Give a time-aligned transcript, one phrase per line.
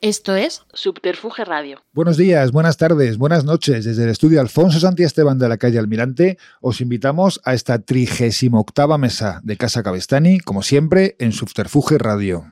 [0.00, 1.82] Esto es Subterfuge Radio.
[1.92, 3.84] Buenos días, buenas tardes, buenas noches.
[3.84, 8.60] Desde el estudio Alfonso Santi Esteban de la calle Almirante, os invitamos a esta trigésima
[8.60, 12.44] octava mesa de Casa Cabestani, como siempre, en Subterfuge Radio.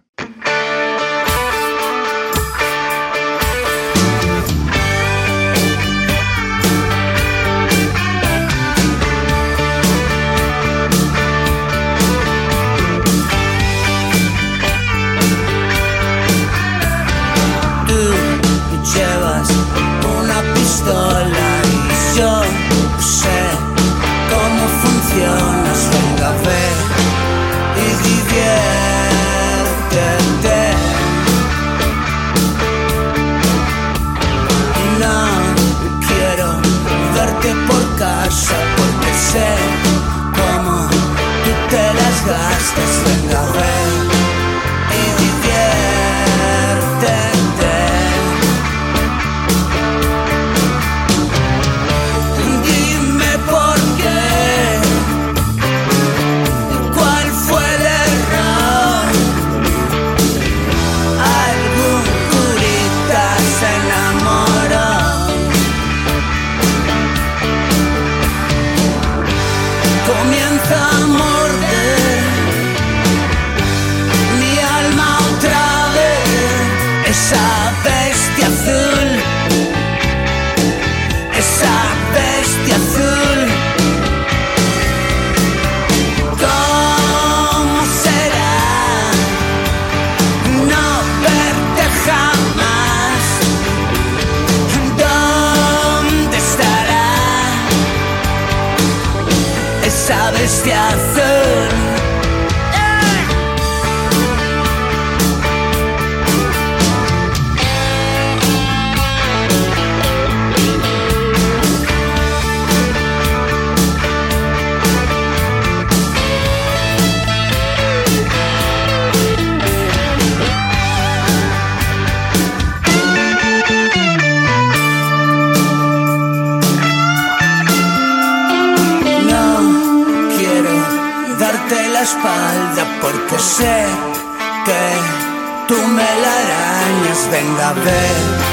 [137.28, 138.45] Comienza a morder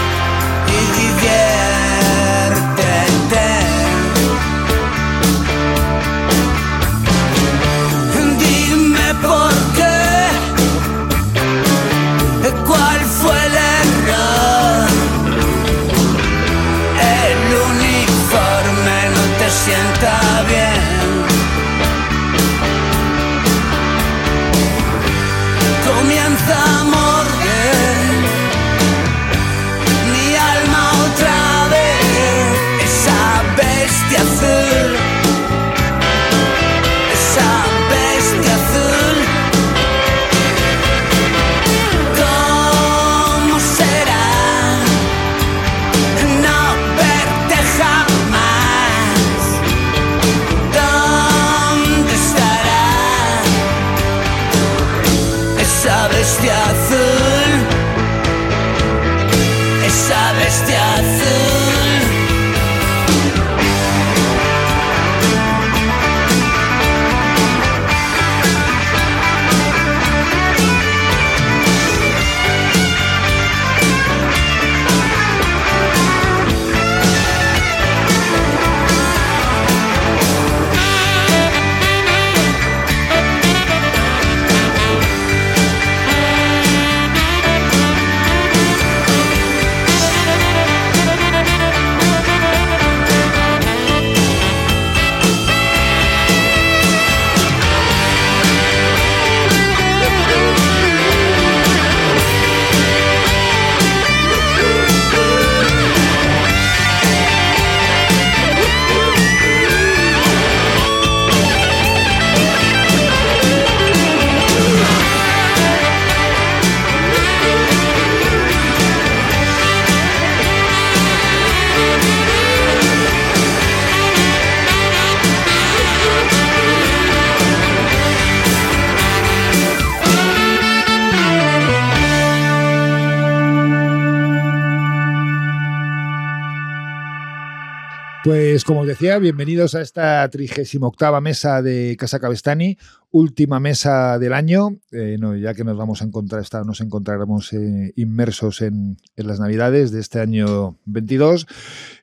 [139.00, 142.78] bienvenidos a esta 38 mesa de Casa Cabestani,
[143.12, 148.62] última mesa del año, eh, ya que nos vamos a encontrar, nos encontraremos eh, inmersos
[148.62, 151.48] en, en, las navidades de este año 22.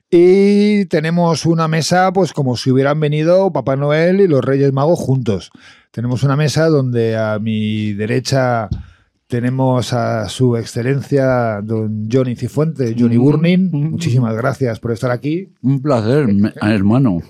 [0.09, 4.99] Y tenemos una mesa, pues como si hubieran venido Papá Noel y los Reyes Magos
[4.99, 5.51] juntos.
[5.91, 8.67] Tenemos una mesa donde a mi derecha
[9.31, 13.21] tenemos a su excelencia don Johnny Cifuente, Johnny mm.
[13.21, 13.69] Burning.
[13.71, 15.53] Muchísimas gracias por estar aquí.
[15.61, 16.27] Un placer,
[16.61, 17.21] hermano.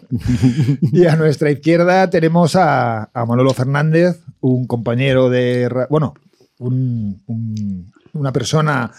[0.81, 5.69] Y a nuestra izquierda tenemos a, Manolo Fernández, un compañero de...
[5.91, 6.15] Bueno,
[6.57, 8.91] una persona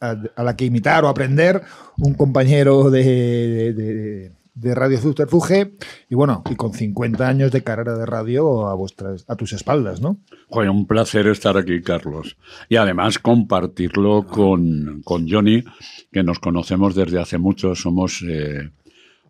[0.00, 1.60] a, la que imitar o aprender,
[1.98, 5.74] un compañero de de Radio Fuge
[6.08, 10.00] y bueno, y con 50 años de carrera de radio a vuestras a tus espaldas,
[10.00, 10.20] ¿no?
[10.50, 12.36] Fue un placer estar aquí, Carlos.
[12.68, 15.64] Y además compartirlo con, con Johnny,
[16.12, 18.70] que nos conocemos desde hace mucho, somos eh,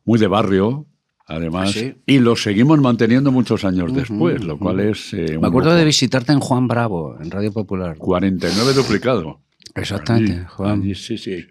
[0.05, 0.87] muy de barrio,
[1.26, 5.15] además, ¿Ah, y lo seguimos manteniendo muchos años después, lo cual es...
[5.15, 7.97] Eh, Me acuerdo de visitarte en Juan Bravo, en Radio Popular.
[7.97, 9.41] 49 duplicado.
[9.75, 10.82] Exactamente, Juan.
[10.94, 11.44] sí, sí.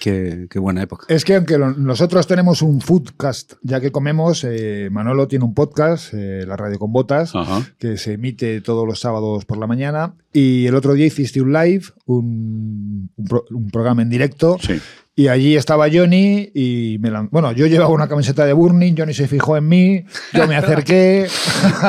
[0.00, 1.04] Qué, buena época.
[1.08, 6.14] Es que aunque nosotros tenemos un foodcast, ya que comemos, eh, Manolo tiene un podcast,
[6.14, 7.32] eh, La Radio con Botas,
[7.78, 10.14] que se emite todos los sábados por la mañana.
[10.32, 14.80] Y el otro día hiciste un live, un, un programa en directo, sí.
[15.14, 19.28] Y allí estaba Johnny y me bueno, yo llevaba una camiseta de Burning, Johnny se
[19.28, 21.26] fijó en mí, yo me acerqué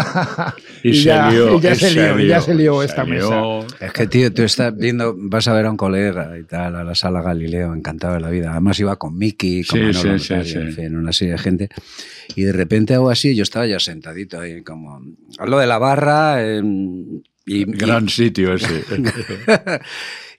[0.83, 3.41] y, se ya, lió, ya, se, lió, ya se lió esta mesa.
[3.79, 6.83] Es que tío, tú estás viendo, vas a ver a un colega y tal a
[6.83, 8.51] la sala Galileo, encantado de la vida.
[8.51, 11.69] Además iba con Mickey, con Manolo, sí, en fin, una serie de gente.
[12.35, 15.01] Y de repente hago así, yo estaba ya sentadito ahí como
[15.39, 16.43] hablo de la barra
[17.45, 18.83] y gran sitio ese.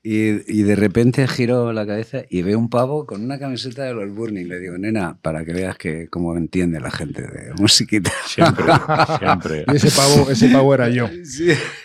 [0.07, 4.15] Y, de repente giro la cabeza y veo un pavo con una camiseta de los
[4.15, 4.47] Burning.
[4.47, 8.13] Le digo, nena, para que veas que cómo entiende la gente de musiquita.
[8.27, 8.67] Siempre,
[9.19, 9.65] siempre.
[9.67, 11.09] Y ese pavo, ese pavo era yo.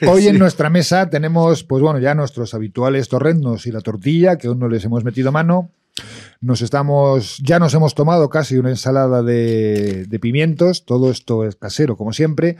[0.06, 4.48] Hoy en nuestra mesa tenemos, pues bueno, ya nuestros habituales torrendos y la tortilla, que
[4.48, 5.72] aún no les hemos metido mano.
[6.42, 11.56] Nos estamos, ya nos hemos tomado casi una ensalada de, de, pimientos, todo esto es
[11.56, 12.56] casero como siempre,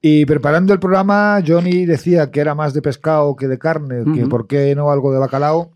[0.00, 4.26] y preparando el programa, Johnny decía que era más de pescado que de carne, que
[4.26, 5.72] por qué no algo de bacalao.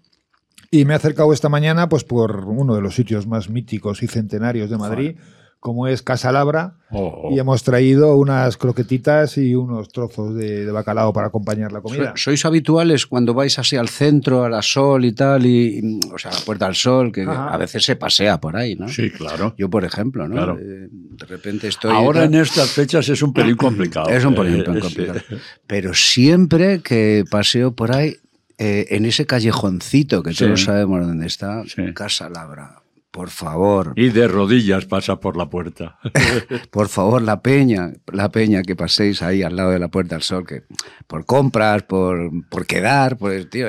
[0.71, 4.07] Y me he acercado esta mañana pues por uno de los sitios más míticos y
[4.07, 5.17] centenarios de Madrid
[5.63, 7.33] como es Casa Labra, oh, oh.
[7.33, 12.15] y hemos traído unas croquetitas y unos trozos de, bacalao para acompañar la comida.
[12.17, 16.33] ¿Sois habituales cuando vais así al centro, a la Sol y tal, y, o sea,
[16.33, 18.89] a la Puerta del Sol, que a veces se pasea por ahí, ¿no?
[18.89, 19.55] Sí, claro.
[19.57, 20.57] Yo, por ejemplo, ¿no?
[20.57, 20.89] De,
[21.29, 21.95] repente estoy...
[21.95, 24.09] Ahora en estas fechas es un pelín complicado.
[24.11, 25.21] Es un pelín eh, complicado.
[25.69, 28.17] Pero siempre que paseo por ahí,
[28.59, 31.63] eh, en ese callejoncito que todos sabemos dónde está,
[31.95, 32.82] Casa Labra
[33.13, 33.93] por favor.
[33.95, 35.99] Y de rodillas pasa por la puerta.
[36.71, 40.23] por favor, la peña, la peña que paséis ahí al lado de la puerta del
[40.23, 40.63] sol, que
[41.07, 43.67] por compras, por, por quedar, pues, tío.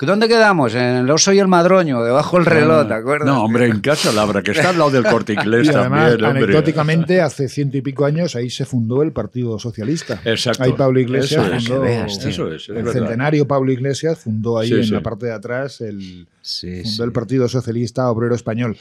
[0.00, 0.74] ¿Dónde quedamos?
[0.74, 3.28] En el oso y el madroño, debajo del reloj, ¿te acuerdas?
[3.28, 6.44] No, hombre, en Casa Labra, que está al lado del corte inglés y además, también,
[6.44, 10.20] Anecdóticamente, hace ciento y pico años ahí se fundó el Partido Socialista.
[10.24, 10.64] Exacto.
[10.64, 11.84] Ahí Pablo Iglesias fundó.
[11.84, 16.82] eso es, el centenario Pablo Iglesias fundó ahí en la parte de atrás el Sí,
[16.84, 18.76] fundó el Partido Socialista Obrero Español.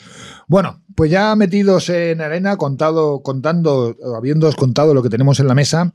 [0.48, 5.56] Bueno, pues ya metidos en arena, contado, contando, habiéndoos contado lo que tenemos en la
[5.56, 5.94] mesa,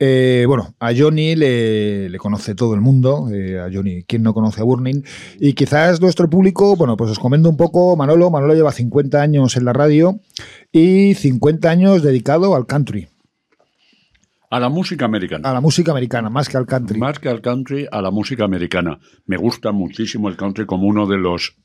[0.00, 4.60] eh, bueno, a Johnny le, conoce todo el mundo, eh, a Johnny, ¿quién no conoce
[4.60, 5.02] a Burning?
[5.40, 9.56] Y quizás nuestro público, bueno, pues os comento un poco, Manolo, Manolo lleva 50 años
[9.56, 10.20] en la radio
[10.70, 13.08] y 50 años dedicado al country.
[14.50, 15.50] A la música americana.
[15.50, 16.98] A la música americana, más que al country.
[16.98, 18.98] Más que al country, a la música americana.
[19.26, 21.56] Me gusta muchísimo el country como uno de los,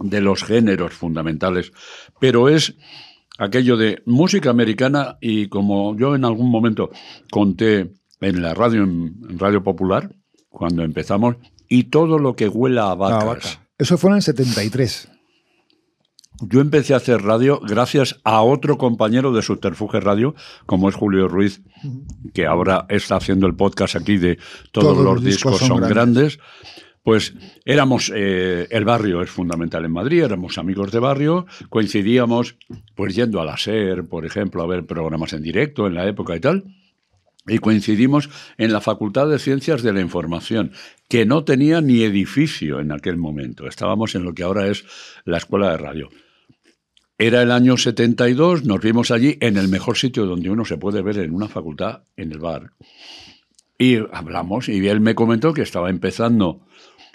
[0.00, 1.72] de los géneros fundamentales.
[2.18, 2.74] Pero es
[3.38, 6.90] aquello de música americana y como yo en algún momento
[7.30, 10.14] conté en la radio, en Radio Popular,
[10.48, 11.36] cuando empezamos,
[11.68, 13.60] y todo lo que huela a vacas.
[13.78, 15.09] Eso fue en el 73.
[16.40, 20.34] Yo empecé a hacer radio gracias a otro compañero de Subterfuge Radio,
[20.66, 21.62] como es Julio Ruiz,
[22.32, 24.38] que ahora está haciendo el podcast aquí de
[24.72, 26.38] Todos, los, discos, son, grandes.
[27.02, 32.56] Pues éramos, eh, el barrio es fundamental en Madrid, éramos amigos de barrio, coincidíamos
[32.94, 36.36] pues yendo a la SER, por ejemplo, a ver programas en directo en la época
[36.36, 36.64] y tal,
[37.46, 38.28] y coincidimos
[38.58, 40.72] en la Facultad de Ciencias de la Información,
[41.08, 44.84] que no tenía ni edificio en aquel momento, estábamos en lo que ahora es
[45.24, 46.10] la Escuela de Radio.
[47.20, 51.02] Era el año 72, nos vimos allí en el mejor sitio donde uno se puede
[51.02, 52.70] ver en una facultad, en el bar.
[53.76, 56.66] Y hablamos y él me comentó que estaba empezando,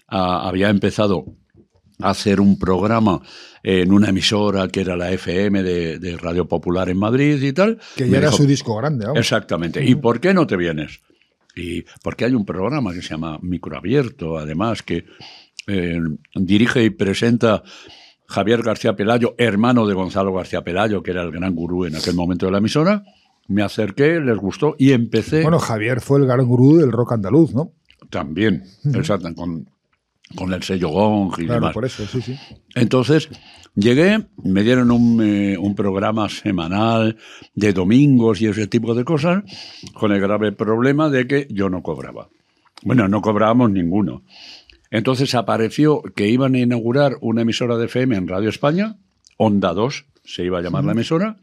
[0.08, 1.26] había empezado
[2.00, 3.20] hacer un programa
[3.64, 7.80] en una emisora que era la FM de, Radio Popular en Madrid y tal.
[7.96, 9.08] Que ya era su disco grande.
[9.16, 9.84] Exactamente.
[9.84, 11.02] ¿Y por qué no te vienes?
[11.56, 15.06] Y porque hay un programa que se llama Microabierto, además, que
[15.66, 16.00] eh,
[16.36, 17.64] dirige y presenta
[18.27, 22.15] Javier García Pelayo, hermano de Gonzalo García Pelayo, que era el gran gurú en aquel
[22.15, 23.03] momento de la emisora.
[23.48, 25.44] Me acerqué, les gustó y empecé.
[25.44, 27.72] Bueno, Javier fue el gran gurú del rock andaluz, ¿no?
[28.10, 28.63] También,
[28.94, 29.70] exacto, con,
[30.36, 32.38] con el sello Gong y claro, por eso, sí, sí.
[32.74, 33.29] Entonces,
[33.75, 37.17] llegué, me dieron un, eh, un, programa semanal
[37.53, 39.44] de domingos y ese tipo de cosas,
[39.94, 42.29] con el grave problema de que yo no cobraba.
[42.84, 44.24] Bueno, no cobrábamos ninguno.
[44.96, 48.96] Entonces apareció que iban a inaugurar una emisora de FM en Radio España,
[49.36, 51.36] Onda 2 se iba a llamar la emisora,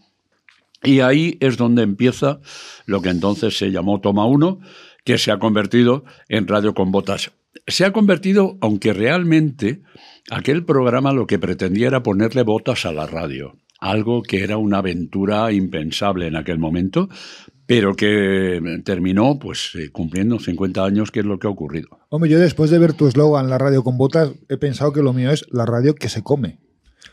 [0.83, 2.41] y ahí es donde empieza
[2.87, 4.59] lo que entonces se llamó Toma 1,
[5.05, 7.33] que se ha convertido en Radio con Botas.
[7.67, 9.83] Se ha convertido, aunque realmente
[10.31, 14.79] aquel programa lo que pretendía era ponerle botas a la radio, algo que era una
[14.79, 17.11] aventura impensable en aquel momento,
[17.67, 21.89] pero que terminó pues eh, cumpliendo 50 años, que es lo que ha ocurrido.
[22.09, 25.13] Hombre, yo después de ver tu eslogan, la radio con botas, he pensado que lo
[25.13, 26.59] mío es la radio que se come.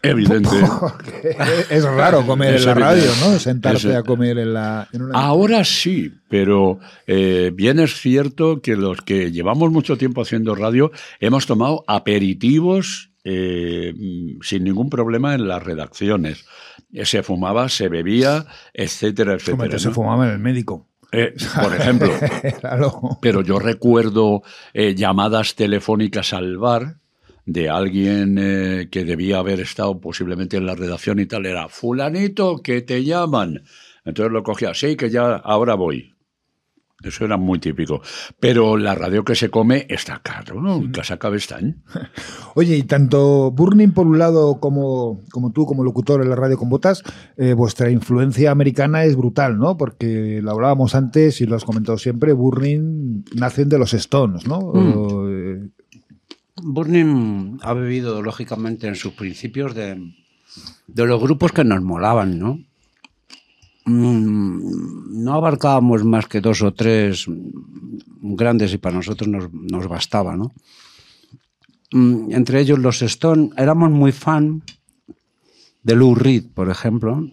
[0.01, 0.49] Evidente.
[1.69, 3.37] es raro comer en la radio, ¿no?
[3.37, 4.87] Sentarse a comer en la.
[5.13, 10.91] Ahora sí, pero eh, bien es cierto que los que llevamos mucho tiempo haciendo radio
[11.19, 13.93] hemos tomado aperitivos eh,
[14.41, 16.45] sin ningún problema en las redacciones.
[17.03, 19.79] Se fumaba, se bebía, etcétera, etcétera.
[19.79, 20.87] Se fumaba en el médico.
[21.11, 22.11] Eh, por ejemplo.
[23.21, 24.43] Pero yo recuerdo
[24.73, 26.99] llamadas telefónicas al bar
[27.51, 32.61] de alguien eh, que debía haber estado posiblemente en la redacción y tal, era fulanito
[32.61, 33.63] que te llaman.
[34.05, 36.13] Entonces lo cogía, sí, que ya ahora voy.
[37.03, 38.01] Eso era muy típico.
[38.39, 40.91] Pero la radio que se come está caro, ¿no?
[40.91, 41.83] Casa Cabestán.
[42.55, 46.57] Oye, y tanto Burning por un lado como, como tú, como locutor en la radio
[46.57, 47.03] con botas,
[47.37, 49.77] eh, vuestra influencia americana es brutal, ¿no?
[49.77, 54.59] Porque lo hablábamos antes y lo has comentado siempre, Burning nacen de los Stones, ¿no?
[54.73, 55.69] Mm.
[56.61, 60.13] Burning ha vivido, lógicamente, en sus principios de,
[60.95, 62.59] los grupos que nos molaban, ¿no?
[63.89, 67.25] Mm, no abarcábamos más que dos o tres
[68.21, 70.51] grandes y para nosotros nos, bastaba, ¿no?
[71.91, 74.61] Mm, entre ellos los Stone, éramos muy fan
[75.81, 77.27] de Lou Reed, por ejemplo,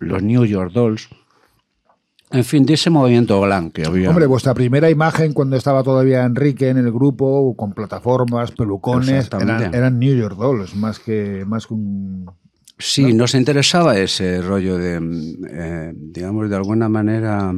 [0.00, 1.08] los New York Dolls,
[2.30, 3.40] en fin, de ese movimiento
[3.72, 4.10] que había.
[4.10, 9.30] Hombre, vuestra primera imagen cuando estaba todavía Enrique en el grupo, con plataformas, pelucones,
[9.72, 12.30] eran, New York Dolls, más que, más un...
[12.78, 15.00] Sí, nos interesaba ese rollo de,
[15.50, 17.54] eh, digamos, de alguna manera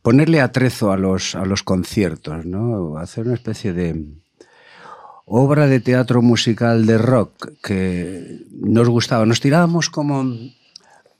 [0.00, 2.96] ponerle atrezo a los, a los conciertos, ¿no?
[2.96, 4.04] Hacer una especie de
[5.26, 9.26] obra de teatro musical de rock que nos gustaba.
[9.26, 10.36] Nos tirábamos como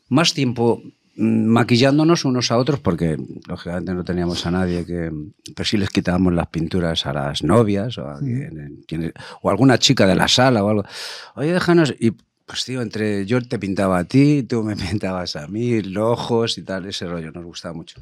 [0.09, 0.83] más tiempo
[1.15, 5.13] Mm, maquillándonos unos a otros porque lógicamente no teníamos a nadie que
[5.55, 8.19] pues sí les quitábamos las pinturas a las novias o, a
[9.43, 10.85] o alguna chica de la sala o algo
[11.35, 12.13] oye déjanos y
[12.53, 16.59] pues tío entre yo te pintaba a ti tú me pintabas a mí los ojos
[16.59, 17.99] y tal ese rollo nos gustaba mucho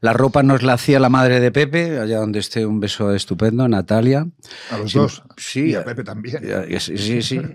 [0.00, 3.66] la ropa nos la hacía la madre de Pepe, allá donde esté un beso estupendo,
[3.66, 4.28] Natalia.
[4.70, 5.24] A los dos.
[5.36, 5.70] Sí.
[5.70, 6.40] Y a Pepe también.
[6.78, 7.40] Sí, sí.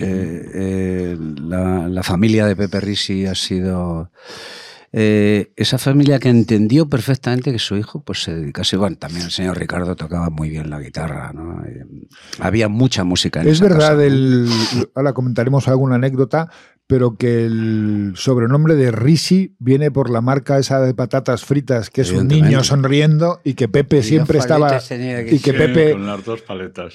[0.00, 4.10] Eh, eh, la, familia de Pepe Risi ha sido
[4.96, 8.76] eh, esa familia que entendió perfectamente que su hijo pues, se dedicase.
[8.76, 11.32] Bueno, también el señor Ricardo tocaba muy bien la guitarra.
[11.32, 11.60] ¿no?
[12.38, 14.48] había mucha música en Es verdad, el,
[14.94, 16.48] ahora comentaremos alguna anécdota,
[16.86, 22.02] pero que el sobrenombre de Risi viene por la marca esa de patatas fritas, que
[22.02, 24.78] es un niño sonriendo y que Pepe siempre estaba
[25.30, 25.96] y que Pepe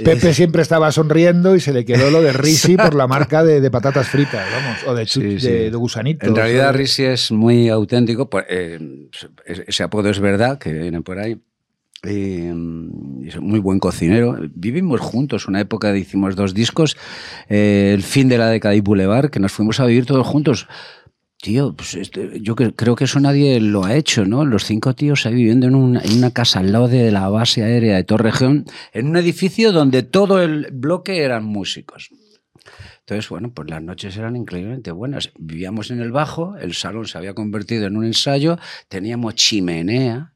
[0.03, 3.69] Pepe siempre estaba sonriendo y se le quedó lo de Risi por la marca de,
[3.71, 6.29] patatas fritas, vamos, o de, gusanitos.
[6.29, 8.79] En realidad Risi es muy auténtico, pues, eh,
[9.45, 11.39] ese apodo es verdad que viene por ahí
[12.03, 14.37] mm, es muy buen cocinero.
[14.53, 16.97] Vivimos juntos, una época hicimos dos discos,
[17.49, 20.67] eh, el fin de la década y Boulevard, que nos fuimos a vivir todos juntos.
[21.41, 24.43] Tío, pues este, yo creo que eso nadie lo ha hecho, ¿no?
[24.43, 27.63] Los cinco tíos ahí viviendo en una, en una casa al lado de la base
[27.63, 32.09] aérea de Torregión, en un edificio donde todo el bloque eran músicos.
[33.09, 35.31] Entonces, bueno, pues las noches eran increíblemente buenas.
[35.39, 40.33] Vivíamos en el bajo, el salón se había convertido en un ensayo, teníamos chimenea,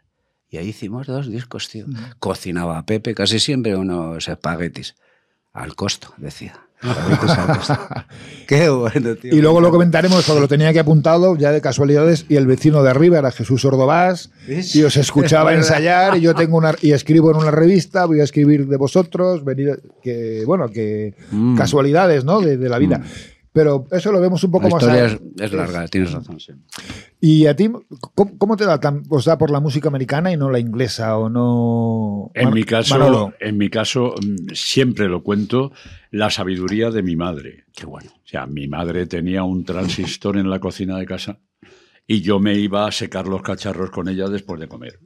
[0.53, 1.87] y ahí hicimos dos discos, tío.
[2.19, 4.93] Cocinaba Pepe casi siempre unos espaguetis.
[5.51, 6.53] al costo, decía.
[8.47, 9.33] Qué bueno, tío.
[9.33, 12.83] Y luego lo comentaremos porque lo tenía que apuntado ya de casualidades y el vecino
[12.83, 17.31] de arriba era Jesús Ordovás y os escuchaba ensayar y yo tengo una y escribo
[17.31, 21.57] en una revista, voy a escribir de vosotros, venir que bueno, que mm.
[21.57, 22.41] casualidades, ¿no?
[22.41, 22.99] de, la vida.
[22.99, 23.03] Mm.
[23.53, 24.83] Pero eso lo vemos un poco la más.
[24.83, 26.39] La historia es, larga, tienes razón.
[26.39, 26.53] Sí.
[27.21, 27.71] ¿Y a ti,
[28.15, 28.79] cómo, te da,
[29.09, 32.31] os da por la música americana y no la inglesa o no?
[32.33, 35.71] En mi caso, en mi caso mm, siempre lo cuento
[36.09, 37.65] la sabiduría de mi madre.
[37.75, 38.09] Qué bueno.
[38.11, 41.37] O sea, mi madre tenía un transistor en la cocina de casa
[42.05, 44.99] y yo me iba a secar los cacharros con ella después de comer.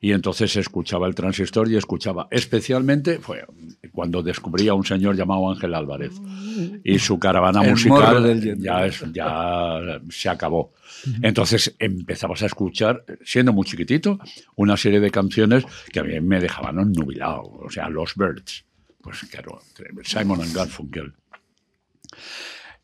[0.00, 3.44] Y entonces escuchaba el transistor y escuchaba, especialmente fue
[3.92, 6.12] cuando descubrí a un señor llamado Ángel Álvarez
[6.84, 10.72] y su caravana musical ya, ya se acabó.
[11.22, 14.18] Entonces empezamos a escuchar, siendo muy chiquitito,
[14.56, 18.64] una serie de canciones que a mí me dejaban nubilado, o sea, Los Birds,
[19.00, 19.60] pues claro,
[20.02, 21.14] Simon and Garfunkel.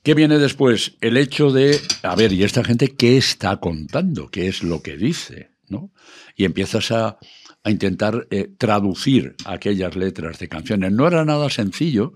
[0.06, 0.96] ¿Qué viene después?
[1.00, 4.28] El hecho de, a ver, ¿y esta gente qué está contando?
[4.28, 5.50] ¿Qué es lo que dice?
[5.68, 5.90] ¿no?
[6.36, 7.18] Y empiezas a,
[7.64, 10.92] intentar eh, traducir aquellas letras de canciones.
[10.92, 12.14] No era nada sencillo,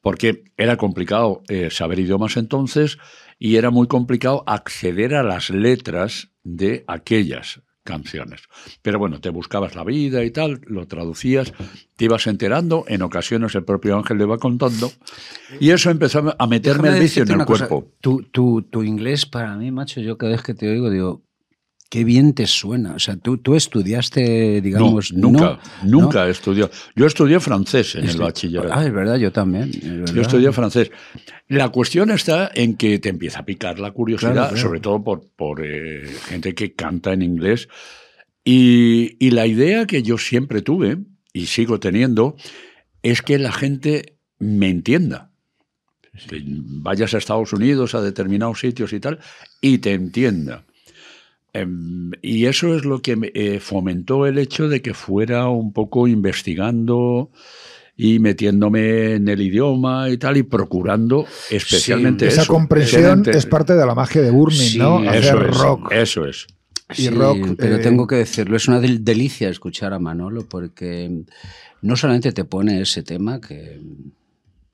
[0.00, 2.98] porque era complicado eh, saber idiomas entonces
[3.38, 8.42] y era muy complicado acceder a las letras de aquellas canciones.
[8.82, 11.54] Pero bueno, te buscabas la vida y tal, lo traducías,
[11.96, 14.92] te ibas enterando, en ocasiones el propio Ángel le va contando,
[15.58, 17.90] y eso empezó a meterme el vicio en el cuerpo.
[18.02, 21.22] Tu, tu, tu, inglés para mí, macho, yo cada vez que te oigo digo,
[21.88, 22.94] Qué bien te suena.
[22.94, 25.12] O sea, tú, tú estudiaste, digamos.
[25.12, 26.70] nunca, nunca he estudiado.
[26.94, 28.74] Yo estudié francés en el bachillerato.
[28.74, 29.70] Ah, es verdad, yo también.
[29.72, 30.90] Yo estudié francés.
[31.48, 35.64] La cuestión está en que te empieza a picar la curiosidad, sobre todo por, por
[35.64, 37.68] eh, gente que canta en inglés.
[38.44, 40.98] Y, y la idea que yo siempre tuve,
[41.32, 42.36] y sigo teniendo,
[43.02, 45.30] es que la gente me entienda.
[46.28, 49.20] Que vayas a Estados Unidos, a determinados sitios y tal,
[49.60, 50.64] y te entienda.
[51.52, 56.06] Em, y eso es lo que eh, fomentó el hecho de que fuera un poco
[56.06, 57.30] investigando
[57.96, 63.84] y metiéndome en el idioma y tal, y procurando especialmente Esa comprensión es parte de
[63.84, 64.98] la magia de Burning, ¿no?
[64.98, 65.90] Hacer rock.
[65.90, 66.46] Eso es.
[66.96, 71.10] Y rock, pero eh, tengo que decirlo, es una delicia escuchar a Manolo porque
[71.82, 73.80] no solamente te pone ese tema que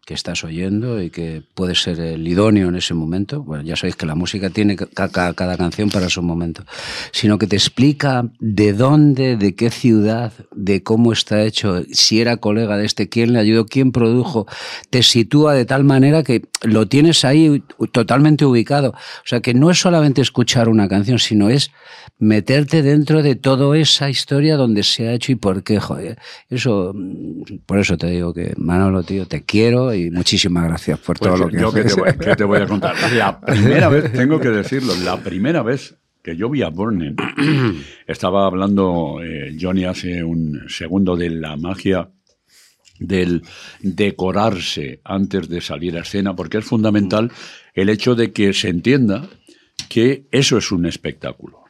[0.05, 3.43] que estás oyendo y que puede ser el idóneo en ese momento.
[3.43, 6.65] Bueno, ya sabéis que la música tiene cada, cada, canción para su momento,
[7.13, 12.37] sino que te explica de dónde, de qué ciudad, de cómo está hecho, si era
[12.37, 14.47] colega de este, quién le ayudó, quién produjo,
[14.91, 17.63] te sitúa de tal manera que lo tienes ahí
[17.93, 18.91] totalmente ubicado.
[18.91, 21.71] O sea, que no es solamente escuchar una canción, sino es
[22.19, 26.19] meterte dentro de toda esa historia donde se ha hecho y por qué, joder.
[26.49, 31.19] Eso, mm, por eso te digo que, Manolo, tío, te quiero y muchísimas gracias por
[31.19, 32.95] todo pues lo que yo Que te, voy, que te voy a contar.
[33.13, 37.17] La primera vez, tengo que decirlo, la primera vez que yo vi a Burning,
[38.07, 42.11] estaba hablando eh, Johnny hace un segundo de la magia
[42.99, 43.43] del
[43.81, 47.31] decorarse antes de salir a escena, porque es fundamental
[47.75, 49.29] el hecho de que se entienda
[49.89, 51.65] que eso es un espectáculo.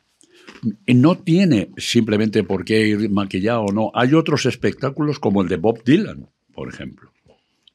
[0.86, 3.90] No tiene simplemente por qué ir maquillado o no.
[3.94, 7.13] Hay otros espectáculos como el de Bob Dylan, por ejemplo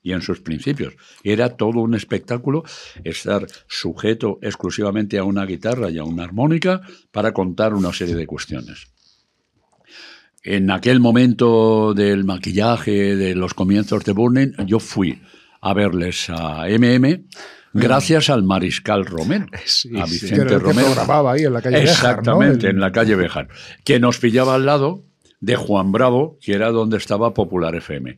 [0.01, 0.95] y en sus principios.
[1.23, 2.63] Era todo un espectáculo
[3.03, 6.81] estar sujeto exclusivamente a una guitarra y a una armónica
[7.12, 8.88] para contar una serie de cuestiones.
[10.43, 15.21] En aquel momento del maquillaje, de los comienzos de Burning, yo fui
[15.62, 17.25] a verles a MM
[17.73, 19.47] gracias al mariscal Romero,
[19.97, 20.91] a Vicente Romero.
[20.93, 23.49] grababa ahí en la calle Exactamente, en la calle Bejar,
[23.83, 25.03] que nos pillaba al lado
[25.41, 28.17] de Juan Bravo, que era donde estaba Popular FM.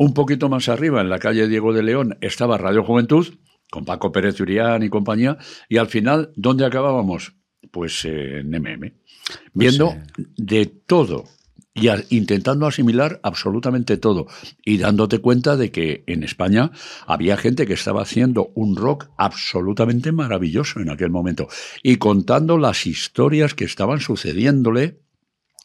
[0.00, 3.34] Un poquito más arriba, en la calle Diego de León, estaba Radio Juventud,
[3.70, 5.36] con Paco Pérez Urián y compañía,
[5.68, 7.34] y al final, ¿dónde acabábamos?
[7.70, 9.94] Pues en MM, pues viendo
[10.38, 11.26] de todo
[11.74, 14.26] y intentando asimilar absolutamente todo
[14.64, 16.70] y dándote cuenta de que en España
[17.06, 21.46] había gente que estaba haciendo un rock absolutamente maravilloso en aquel momento
[21.82, 25.02] y contando las historias que estaban sucediéndole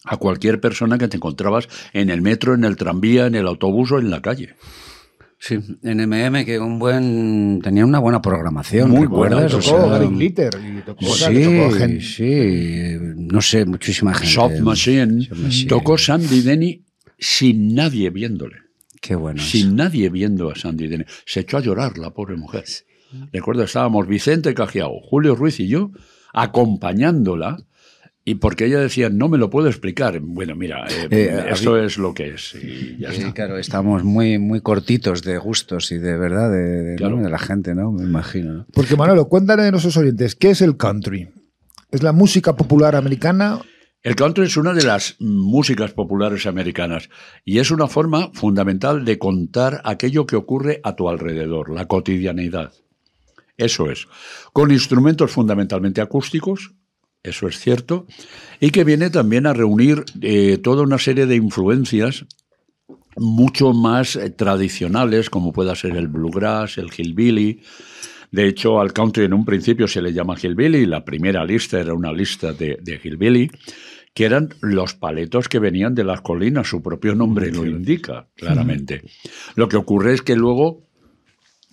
[0.05, 3.91] a cualquier persona que te encontrabas en el metro, en el tranvía, en el autobús
[3.91, 4.55] o en la calle.
[5.37, 9.51] Sí, en MM que un buen tenía una buena programación, Muy ¿recuerdas?
[9.51, 14.33] tocó Gary Glitter y tocó, sí, sí, no sé, muchísima gente.
[14.33, 15.27] Soft Machine,
[15.67, 16.83] tocó Sandy Denny
[17.19, 18.55] sin nadie viéndole.
[19.01, 19.41] Qué bueno.
[19.41, 21.05] Sin nadie viendo a Sandy Denny.
[21.25, 22.63] Se echó a llorar la pobre mujer.
[23.31, 25.91] Recuerdo, estábamos Vicente Cajiao, Julio Ruiz y yo
[26.33, 27.57] acompañándola
[28.27, 30.19] Y porque ella decía, no me lo puedo explicar.
[30.19, 32.55] Bueno, mira, eh, eh, esto es lo que es.
[32.55, 33.31] Y ya está.
[33.33, 37.91] claro, estamos muy, muy cortitos de gustos y de verdad de, la gente, ¿no?
[37.91, 38.65] Me imagino.
[38.73, 41.29] Porque, Manolo, cuéntale a nuestros oyentes, ¿qué es el country?
[41.91, 43.61] ¿Es la música popular americana?
[44.01, 47.09] El country es una de las músicas populares americanas
[47.43, 52.73] y es una forma fundamental de contar aquello que ocurre a tu alrededor, la cotidianidad.
[53.55, 54.07] Eso es.
[54.51, 56.73] Con instrumentos fundamentalmente acústicos,
[57.25, 58.07] eso es cierto,
[58.59, 62.25] y que viene también a reunir eh, toda una serie de influencias
[63.17, 67.61] mucho más eh, tradicionales, como pueda ser el bluegrass, el hillbilly.
[68.31, 71.93] De hecho, al country en un principio se le llama hillbilly, la primera lista era
[71.93, 73.49] una lista de, de hillbilly,
[74.13, 79.03] que eran los paletos que venían de las colinas, su propio nombre lo indica claramente.
[79.55, 80.84] Lo que ocurre es que luego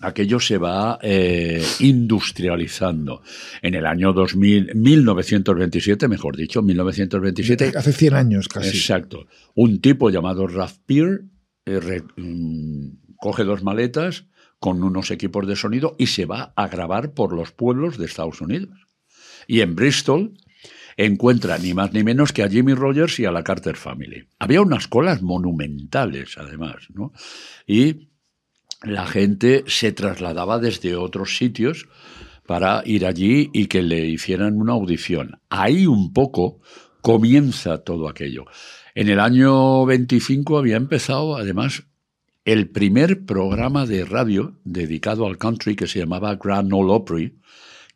[0.02, 3.22] aquello se va eh, industrializando.
[3.62, 7.72] En el año 2000, 1927, mejor dicho, 1927.
[7.76, 8.76] Hace 100 años casi.
[8.76, 9.26] Exacto.
[9.54, 11.22] Un tipo llamado Ralph Peer
[11.64, 14.26] eh, mm, coge dos maletas
[14.58, 18.40] con unos equipos de sonido y se va a grabar por los pueblos de Estados
[18.40, 18.86] Unidos.
[19.46, 20.34] Y en Bristol
[20.96, 24.28] encuentra ni más ni menos que a Jimmy Rogers y a la Carter Family.
[24.38, 27.12] Había unas colas monumentales, además, ¿no?
[27.66, 28.11] Y
[28.84, 31.88] la gente se trasladaba desde otros sitios
[32.46, 35.40] para ir allí y que le hicieran una audición.
[35.48, 36.60] Ahí un poco
[37.00, 38.46] comienza todo aquello.
[38.94, 41.84] En el año 25 había empezado, además,
[42.44, 47.38] el primer programa de radio dedicado al country que se llamaba Grand Ole Opry,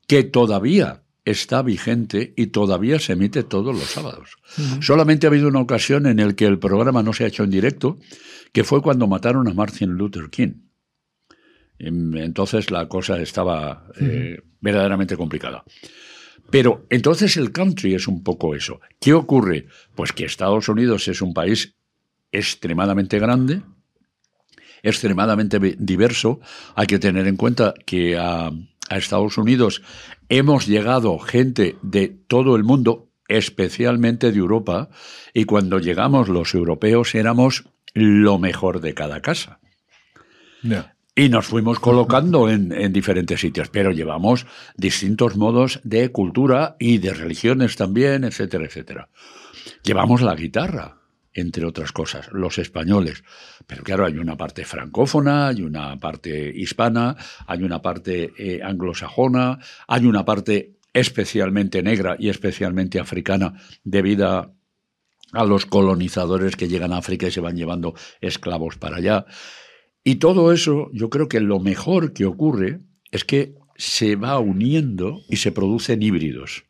[0.06, 4.36] que todavía está vigente y todavía se emite todos los sábados.
[4.80, 7.50] Solamente ha habido una ocasión en la que el programa no se ha hecho en
[7.50, 7.98] directo,
[8.52, 10.65] que fue cuando mataron a Martin Luther King.
[11.78, 15.64] Em, entonces la cosa estaba eh, verdaderamente complicada.
[16.50, 18.80] Pero entonces el country es un poco eso.
[19.00, 19.66] ¿Qué ocurre?
[19.94, 21.74] Pues que Estados Unidos es un país
[22.30, 23.62] extremadamente grande,
[24.82, 26.40] extremadamente diverso.
[26.74, 29.82] Hay que tener en cuenta que a, a Estados Unidos
[30.28, 34.88] hemos llegado gente de todo el mundo, especialmente de Europa,
[35.34, 39.58] y cuando llegamos los europeos éramos lo mejor de cada casa.
[41.18, 47.14] Y nos fuimos colocando en, diferentes sitios, pero llevamos distintos modos de cultura y de
[47.14, 49.08] religiones también, etcétera, etcétera.
[49.82, 50.98] Llevamos la guitarra,
[51.32, 53.24] entre otras cosas, los españoles.
[53.66, 59.58] Pero claro, hay una parte francófona, hay una parte hispana, hay una parte eh, anglosajona,
[59.88, 64.54] hay una parte especialmente negra y especialmente africana debido
[65.32, 69.24] a los colonizadores que llegan a África y se van llevando esclavos para allá.
[70.08, 72.78] Y todo eso, yo creo que lo mejor que ocurre
[73.10, 76.62] es que se va uniendo y se producen híbridos.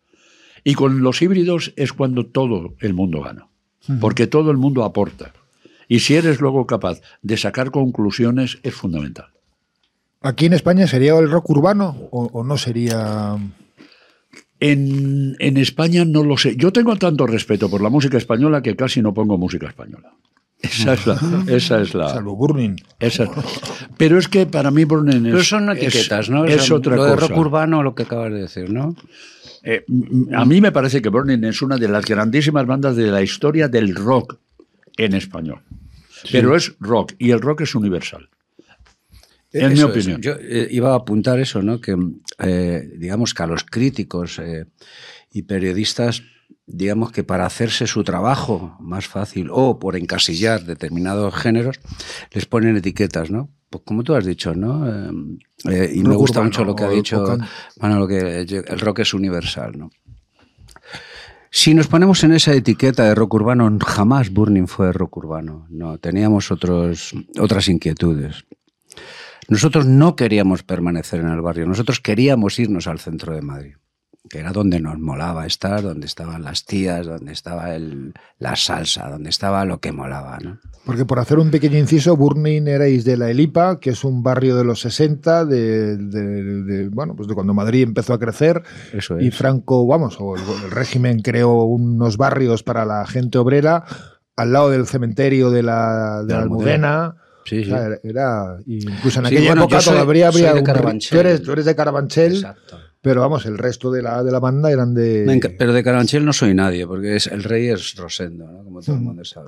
[0.64, 3.46] Y con los híbridos es cuando todo el mundo gana,
[4.00, 5.34] porque todo el mundo aporta.
[5.86, 9.26] Y si eres luego capaz de sacar conclusiones, es fundamental.
[10.22, 13.36] ¿Aquí en España sería el rock urbano o, no sería...?
[14.60, 16.56] En, en, España no lo sé.
[16.56, 20.14] Yo tengo tanto respeto por la música española que casi no pongo música española.
[20.66, 21.44] Esa es la.
[21.48, 22.76] Esa es la Salvo Burning.
[23.96, 25.32] pero es que para mí Burning es.
[25.32, 26.44] Pero son etiquetas, ¿no?
[26.44, 27.08] Es, otra cosa.
[27.08, 28.94] Lo de rock urbano, lo que acabas de decir, ¿no?
[29.62, 29.84] Eh,
[30.34, 33.68] a mí me parece que Burning es una de las grandísimas bandas de la historia
[33.68, 34.38] del rock
[34.96, 35.62] en español.
[36.30, 38.28] Pero es rock y el rock es universal.
[39.52, 40.20] En mi opinión.
[40.20, 41.80] Yo eh, iba a apuntar eso, ¿no?
[41.80, 41.96] Que
[42.38, 44.40] eh, digamos que a los críticos
[45.32, 46.22] y periodistas
[46.66, 51.80] digamos que para hacerse su trabajo más fácil o por encasillar determinados géneros,
[52.32, 53.48] les ponen etiquetas, ¿no?
[53.70, 54.88] Pues como tú has dicho, ¿no?
[54.88, 55.38] Eh,
[55.70, 57.38] eh, y me gusta mucho lo que ha dicho
[57.80, 59.90] lo que el rock es universal, ¿no?
[61.50, 65.66] Si nos ponemos en esa etiqueta de rock urbano, jamás Burning fue rock urbano.
[65.70, 68.44] No, teníamos otros, otras inquietudes.
[69.48, 73.76] Nosotros no queríamos permanecer en el barrio, nosotros queríamos irnos al centro de Madrid
[74.28, 79.08] que era donde nos molaba estar, donde estaban las tías, donde estaba el, la salsa,
[79.08, 80.38] donde estaba lo que molaba.
[80.40, 80.58] ¿no?
[80.84, 84.56] Porque por hacer un pequeño inciso, Burning erais de la Elipa, que es un barrio
[84.56, 88.62] de los 60, de, bueno, pues de cuando Madrid empezó a crecer.
[88.92, 93.84] Eso Y Franco, vamos, o el, régimen creó unos barrios para la gente obrera
[94.36, 97.16] al lado del cementerio de la, de, Almudena.
[97.44, 97.72] Sí, sí.
[98.02, 100.52] era, incluso en aquella época todavía habría.
[100.52, 102.34] De un, tú, eres, tú eres de Carabanchel.
[102.34, 102.78] Exacto.
[103.06, 105.54] Pero vamos, el resto de la, de la banda eran de.
[105.56, 108.64] Pero de Carabanchel no soy nadie, porque es, el rey es Rosendo, ¿no?
[108.64, 109.46] como todo el mundo sabe.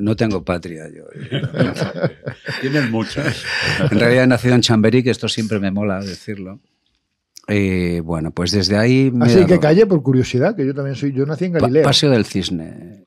[0.00, 1.04] No, tengo patria yo.
[2.62, 3.44] Tienes muchas.
[3.90, 6.60] En realidad he nacido en Chamberí, que esto siempre me mola decirlo.
[7.46, 9.12] Eh, bueno, pues desde ahí.
[9.20, 11.12] Así que calle, por curiosidad, que yo también soy.
[11.12, 11.82] Yo nací en Galilea.
[11.82, 13.04] Paseo del Cisne.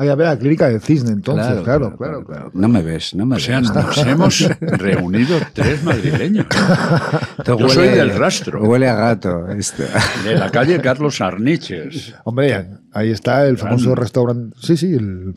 [0.00, 3.26] Ahí a ver, la clínica del cisne, entonces, claro claro, claro, No me ves, no
[3.26, 6.46] me o sea, nos hemos reunido tres madrileños.
[7.44, 8.62] Yo soy del rastro.
[8.62, 9.48] Huele a gato.
[9.48, 9.82] Esto.
[10.22, 12.14] De la calle Carlos Arniches.
[12.22, 14.56] Hombre, ahí está el famoso restaurante.
[14.60, 15.34] Sí, sí, el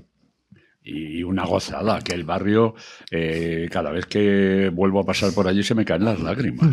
[0.84, 2.76] y una gozada, que el barrio,
[3.12, 6.70] eh, cada vez que vuelvo a pasar por allí se me caen las lágrimas.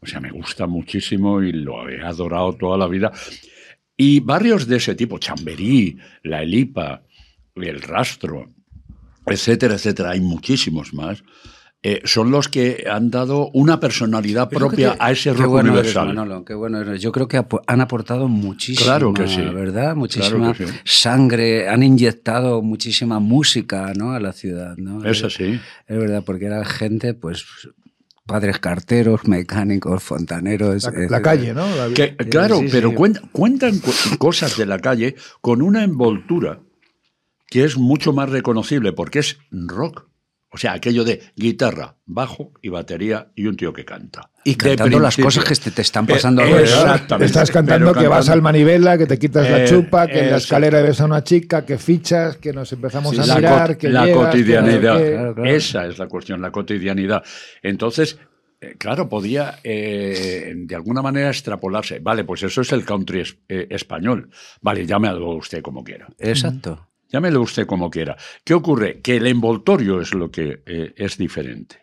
[0.00, 3.12] O sea, me gusta muchísimo y lo he adorado toda la vida.
[3.96, 7.02] Y barrios de ese tipo, Chamberí, La Elipa,
[7.54, 8.48] El Rastro,
[9.26, 11.22] etcétera, etcétera, hay muchísimos más.
[11.86, 16.42] Eh, son los que han dado una personalidad propia a ese rock universal.
[16.46, 19.42] qué bueno Yo creo que han aportado muchísimo, claro que sí.
[19.42, 19.94] ¿verdad?
[19.94, 24.12] Muchísima sangre, han inyectado muchísima música ¿no?
[24.12, 24.78] a la ciudad.
[24.78, 25.04] ¿no?
[25.04, 25.60] Es así.
[25.86, 27.44] Es verdad, porque era gente, pues,
[28.24, 30.88] padres carteros, mecánicos, fontaneros.
[31.10, 31.66] La, calle, ¿no?
[32.30, 33.78] claro, pero cuentan
[34.16, 36.60] cosas de la calle con una envoltura
[37.54, 40.08] que es mucho más reconocible porque es rock.
[40.50, 44.32] O sea, aquello de guitarra, bajo y batería y un tío que canta.
[44.42, 47.26] Y cantando las cosas que te, están pasando eh, Exactamente.
[47.26, 50.38] Estás cantando que vas al manivela, que te quitas la eh, chupa, que en la
[50.38, 55.46] escalera ves a una chica, que fichas, que nos empezamos a mirar, que La cotidianidad.
[55.46, 57.22] Esa es la cuestión, la cotidianidad.
[57.62, 58.18] Entonces,
[58.60, 62.00] eh, claro, podía de alguna manera extrapolarse.
[62.00, 64.28] Vale, pues eso es el country español.
[64.60, 66.08] Vale, llámelo usted como quiera.
[66.18, 66.88] Exacto.
[67.14, 68.16] Llámelo usted como quiera.
[68.42, 69.00] ¿Qué ocurre?
[69.00, 71.76] Que el envoltorio es lo que eh, es diferente.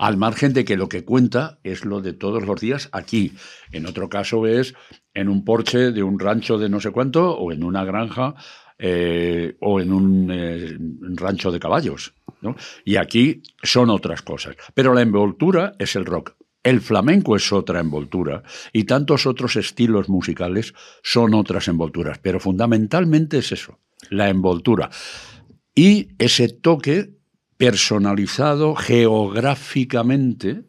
[0.00, 3.34] Al margen de que lo que cuenta es lo de todos los días aquí.
[3.70, 4.74] En otro caso es
[5.14, 8.34] en un porche de un rancho de no sé cuánto o en una granja
[8.80, 10.76] eh, o en un eh,
[11.14, 12.14] rancho de caballos.
[12.84, 14.56] Y aquí son otras cosas.
[14.74, 16.34] Pero la envoltura es el rock.
[16.64, 18.42] El flamenco es otra envoltura
[18.72, 22.18] y tantos otros estilos musicales son otras envolturas.
[22.18, 23.78] Pero fundamentalmente es eso
[24.10, 24.90] la envoltura.
[25.74, 27.10] Y ese toque
[27.56, 30.62] personalizado geográficamente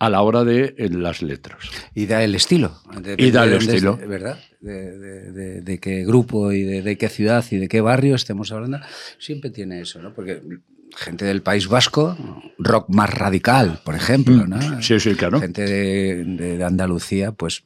[0.00, 1.58] a la hora de las letras.
[1.94, 2.80] Y da el estilo.
[3.18, 3.96] y da el estilo.
[3.98, 4.38] ¿Verdad?
[4.60, 8.80] De, qué grupo y de, qué ciudad y de qué barrio estemos hablando.
[9.18, 10.14] Siempre tiene eso, ¿no?
[10.14, 10.40] Porque
[10.96, 12.16] gente del País Vasco,
[12.58, 14.82] rock más radical, por ejemplo, ¿no?
[14.82, 15.38] Sí, sí, claro.
[15.38, 17.64] Gente de, Andalucía, pues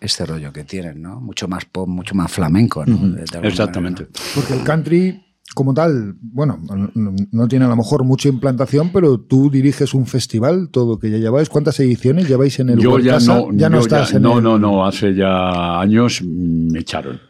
[0.00, 1.20] este rollo que tienen, ¿no?
[1.20, 3.16] Mucho más pop, mucho más flamenco, ¿no?
[3.42, 4.06] Exactamente.
[4.34, 5.22] Porque el country
[5.54, 6.60] como tal, bueno,
[6.94, 11.16] no, tiene a lo mejor mucha implantación, pero tú diriges un festival, todo que ya
[11.16, 11.48] lleváis.
[11.48, 14.84] ¿Cuántas ediciones lleváis en el Yo ya no, ya no estás en No, no, no,
[14.86, 17.20] hace ya años me echaron.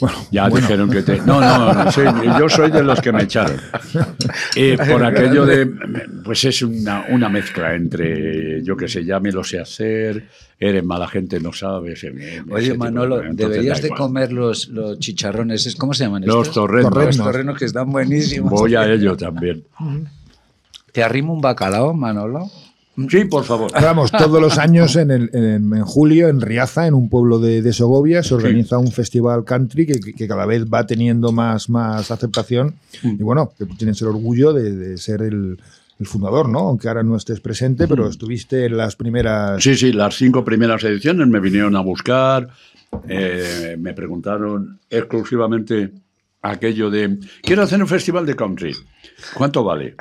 [0.00, 1.18] Bueno, ya dijeron que te...
[1.18, 3.60] No, no, no yo soy de los que me echaron.
[4.56, 5.66] Eh, por aquello de...
[6.24, 10.26] Pues es una, una mezcla entre, yo que sé, ya me lo sé hacer,
[10.58, 12.04] eres mala gente, no sabes.
[12.50, 16.24] Oye, Manolo, deberías de comer los, los chicharrones, ¿cómo se llaman?
[16.24, 16.94] Los torrenos.
[16.94, 18.50] Los torrenos que están buenísimos.
[18.50, 19.64] Voy a ello también.
[20.92, 22.50] ¿Te arrimo un bacalao, Manolo?
[23.08, 23.70] Sí, por favor.
[23.72, 28.34] Vamos, todos los años en, en, julio en Riaza, en un pueblo de, Segovia, se
[28.34, 32.74] organiza un festival country que, cada vez va teniendo más, más aceptación.
[33.02, 33.16] Mm.
[33.20, 35.58] Y bueno, que tienes el orgullo de, ser el,
[36.02, 36.60] fundador, ¿no?
[36.60, 38.10] Aunque ahora no estés presente, pero mm.
[38.10, 39.62] estuviste en las primeras.
[39.62, 42.48] Sí, sí, las cinco primeras ediciones me vinieron a buscar,
[43.06, 45.92] eh, me preguntaron exclusivamente
[46.42, 48.74] aquello de: quiero hacer un festival de country.
[49.34, 49.94] ¿Cuánto vale?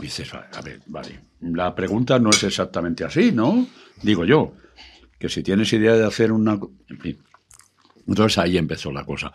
[0.00, 3.66] Dices, a ver, vale, la pregunta no es exactamente así, ¿no?
[4.02, 4.54] Digo yo,
[5.18, 6.58] que si tienes idea de hacer una...
[6.88, 7.18] En fin.
[8.06, 9.32] Entonces ahí empezó la cosa.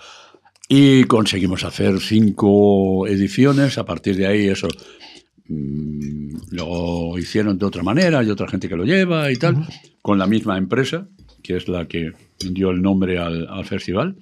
[0.68, 4.68] Y conseguimos hacer cinco ediciones, a partir de ahí eso
[5.48, 9.68] mm, lo hicieron de otra manera, hay otra gente que lo lleva y tal,
[10.02, 11.08] con la misma empresa,
[11.44, 14.16] que es la que dio el nombre al, al festival.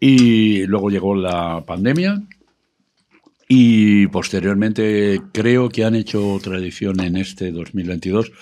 [0.00, 2.22] Y luego llegó la pandemia,
[3.48, 8.32] y posteriormente creo que han hecho otra edición en este 2022,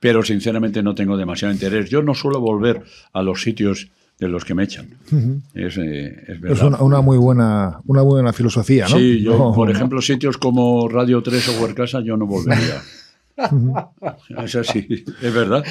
[0.00, 1.90] pero sinceramente no tengo demasiado interés.
[1.90, 3.88] Yo no suelo volver a los sitios
[4.18, 4.88] de los que me echan.
[5.54, 6.74] es, eh, es, verdad.
[6.74, 8.96] es una, muy buena, una buena filosofía, ¿no?
[8.96, 12.82] Sí, yo, por ejemplo, sitios como Radio 3 o Huercasa, yo no volvería.
[14.44, 15.64] es así, es verdad.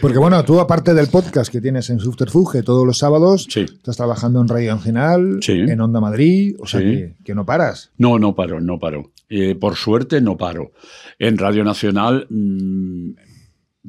[0.00, 4.40] Porque bueno, tú aparte del podcast que tienes en Subterfuge todos los sábados, estás trabajando
[4.40, 7.92] en Radio Nacional, en Onda Madrid, o sea que, no paras.
[7.96, 9.12] No, no paro, no paro.
[9.28, 10.72] Eh, por suerte no paro.
[11.18, 13.10] En Radio Nacional, mm,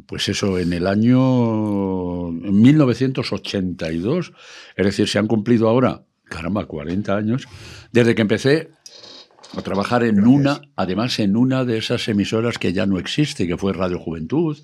[0.05, 4.33] pues eso, en el año 1982,
[4.75, 7.47] es decir, se han cumplido ahora, caramba, 40 años,
[7.91, 8.69] desde que empecé
[9.55, 13.57] a trabajar en una, además en una de esas emisoras que ya no existe, que
[13.57, 14.57] fue Radio Juventud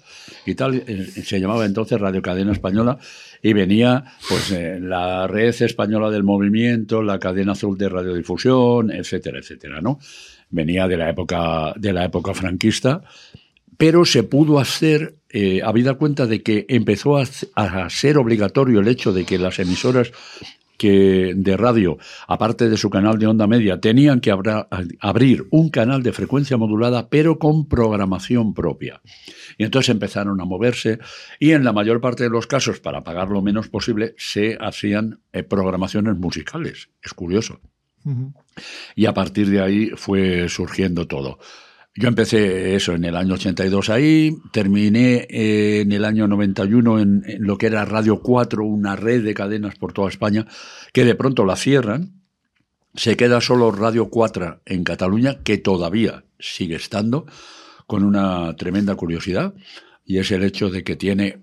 [0.46, 2.98] y tal, eh, se llamaba entonces Radio Cadena Española
[3.42, 9.40] y venía pues eh, la red española del movimiento, la cadena azul de radiodifusión, etcétera,
[9.40, 10.00] etcétera, ¿no?
[10.50, 13.02] Venía de la época de la época franquista,
[13.78, 18.88] pero se pudo hacer eh, habida cuenta de que empezó a, a ser obligatorio el
[18.88, 20.12] hecho de que las emisoras
[20.78, 24.32] que de radio, aparte de su canal de onda media, tenían que
[25.00, 29.02] abrir un canal de frecuencia modulada, pero con programación propia.
[29.58, 31.00] Y entonces empezaron a moverse
[31.40, 35.20] y en la mayor parte de los casos, para pagar lo menos posible, se hacían
[35.34, 36.90] eh, programaciones musicales.
[37.02, 37.60] Es curioso.
[38.96, 41.40] Y a partir de ahí fue surgiendo todo.
[42.00, 47.24] Yo empecé eso en el año 82 ahí, terminé eh, en el año 91 en,
[47.26, 50.46] en, lo que era Radio 4, una red de cadenas por toda España,
[50.94, 52.22] que de pronto la cierran,
[52.94, 57.26] se queda solo Radio 4 en Cataluña, que todavía sigue estando,
[57.88, 59.56] con una tremenda curiosidad,
[60.06, 61.42] y es el hecho de que tiene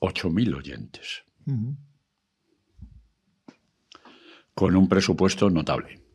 [0.00, 1.24] 8.000 oyentes,
[4.54, 6.05] con un presupuesto notable.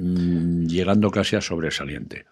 [0.00, 2.24] Mm, llegando casi a sobresaliente.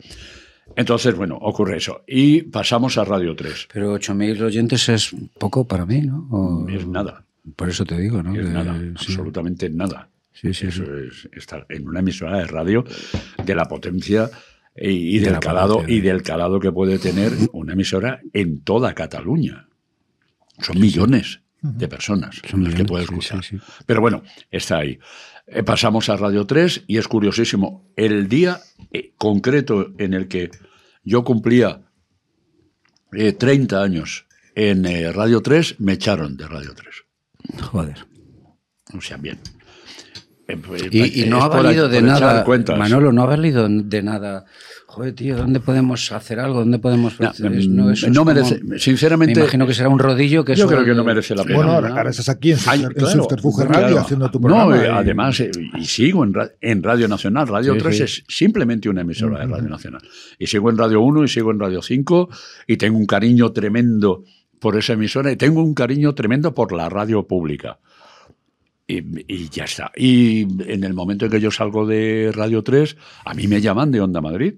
[0.76, 2.02] Entonces, bueno, ocurre eso.
[2.06, 3.68] Y pasamos a Radio 3.
[3.72, 6.66] Pero 8.000 oyentes es poco para mí, ¿no?
[6.68, 7.24] Es nada.
[7.56, 8.38] Por eso te digo, ¿no?
[8.38, 10.08] Es nada, absolutamente nada.
[10.32, 12.84] Sí, sí, eso es estar en una emisora de radio
[13.44, 14.30] de la potencia
[14.76, 19.66] y, del calado y del calado que puede tener una emisora en toda Cataluña.
[20.60, 23.40] Son millones de personas Son las que puede escuchar.
[23.86, 24.98] Pero bueno, está ahí.
[25.50, 28.60] Eh, pasamos a Radio 3 y es curiosísimo, el día
[28.92, 30.50] eh, concreto en el que
[31.04, 31.82] yo cumplía
[33.10, 34.84] 30 eh, años en
[35.14, 37.62] Radio 3, me echaron de Radio 3.
[37.62, 38.06] Joder.
[38.94, 39.38] O sea, bien.
[40.66, 42.44] Pues, y, no ha valido de nada,
[42.76, 44.46] Manolo, no ha valido de nada
[44.98, 46.58] joder, tío, ¿dónde podemos hacer algo?
[46.58, 47.14] ¿Dónde podemos.?
[47.20, 49.34] No, no, merece, sinceramente.
[49.36, 51.56] Me imagino que será un rodillo que Yo creo que no merece la pena.
[51.56, 54.76] Bueno, ahora, estás aquí en, Subterfuge Radio haciendo tu programa.
[54.76, 57.46] No, además, eh, y sigo en, en, Radio Nacional.
[57.46, 60.02] Radio 3 es simplemente una emisora de Radio Nacional.
[60.38, 62.28] Y sigo en Radio 1 y sigo en Radio 5
[62.66, 64.24] y tengo un cariño tremendo
[64.58, 67.78] por esa emisora y tengo un cariño tremendo por la radio pública.
[68.88, 69.92] Y, y, ya está.
[69.94, 73.92] Y en el momento en que yo salgo de Radio 3, a mí me llaman
[73.92, 74.54] de Onda Madrid.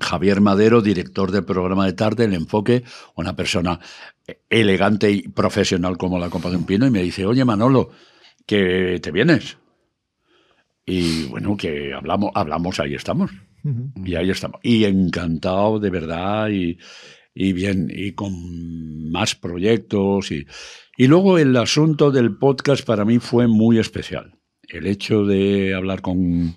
[0.00, 3.80] Javier Madero, director del programa de tarde, El Enfoque, una persona
[4.50, 7.90] elegante y profesional como la copa de un pino, y me dice, oye Manolo,
[8.44, 9.58] que te vienes.
[10.84, 13.30] Y bueno, que hablamos, hablamos, ahí estamos.
[14.04, 14.60] Y ahí estamos.
[14.62, 16.78] Y encantado, de verdad, y,
[17.34, 20.30] y bien, y con más proyectos.
[20.30, 20.46] Y,
[20.96, 24.38] y luego el asunto del podcast para mí fue muy especial.
[24.68, 26.56] El hecho de hablar con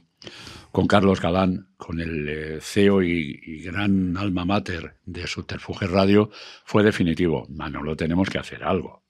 [0.71, 6.29] con Carlos Galán, con el eh, CEO y, gran alma mater de Subterfuge Radio,
[6.63, 7.47] fue definitivo.
[7.49, 9.03] lo tenemos que hacer algo.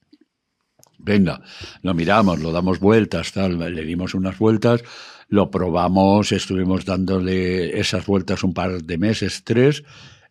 [0.98, 1.40] Venga,
[1.82, 4.82] lo miramos, lo damos vueltas, tal, le dimos unas vueltas,
[5.28, 9.82] lo probamos, estuvimos dándole esas vueltas un par de meses, tres,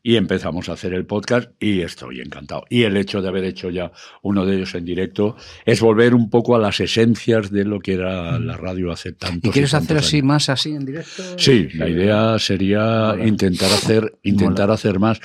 [0.02, 2.64] y empezamos a hacer el podcast y estoy encantado.
[2.70, 5.36] Y el hecho de haber hecho ya uno de ellos en directo
[5.66, 9.48] es volver un poco a las esencias de lo que era la radio hace tanto
[9.48, 11.24] ¿Y quieres hacer así más así en directo?
[11.38, 15.20] Sí, la idea sería intentar hacer intentar hacer más.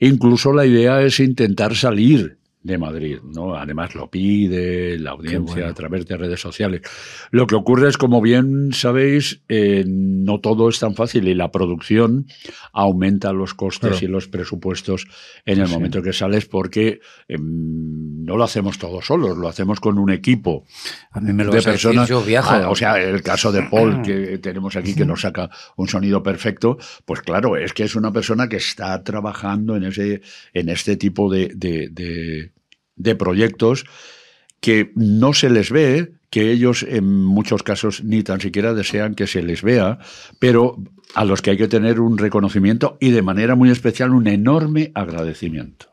[0.00, 3.54] Incluso la idea es intentar salir de Madrid, ¿no?
[3.54, 6.82] Además lo pide la audiencia a través de redes sociales.
[7.30, 11.52] Lo que ocurre es, como bien sabéis, eh, no todo es tan fácil y la
[11.52, 12.26] producción
[12.72, 15.06] aumenta los costes y los presupuestos
[15.44, 19.98] en el momento que sales porque em, no lo hacemos todos solos, lo hacemos con
[19.98, 20.64] un equipo
[21.12, 22.08] a mí me lo de personas.
[22.08, 22.50] yo viajo.
[22.50, 26.22] Ah, o sea, el caso de Paul que tenemos aquí que nos saca un sonido
[26.22, 30.20] perfecto, pues claro, es que es una persona que está trabajando en ese
[30.52, 32.55] en este tipo de de
[33.14, 33.84] proyectos
[34.60, 39.26] que no se les ve, que ellos en muchos casos ni tan siquiera desean que
[39.26, 39.98] se les vea,
[40.38, 40.76] pero
[41.14, 44.90] a los que hay que tener un reconocimiento y de manera muy especial un enorme
[44.94, 45.86] agradecimiento.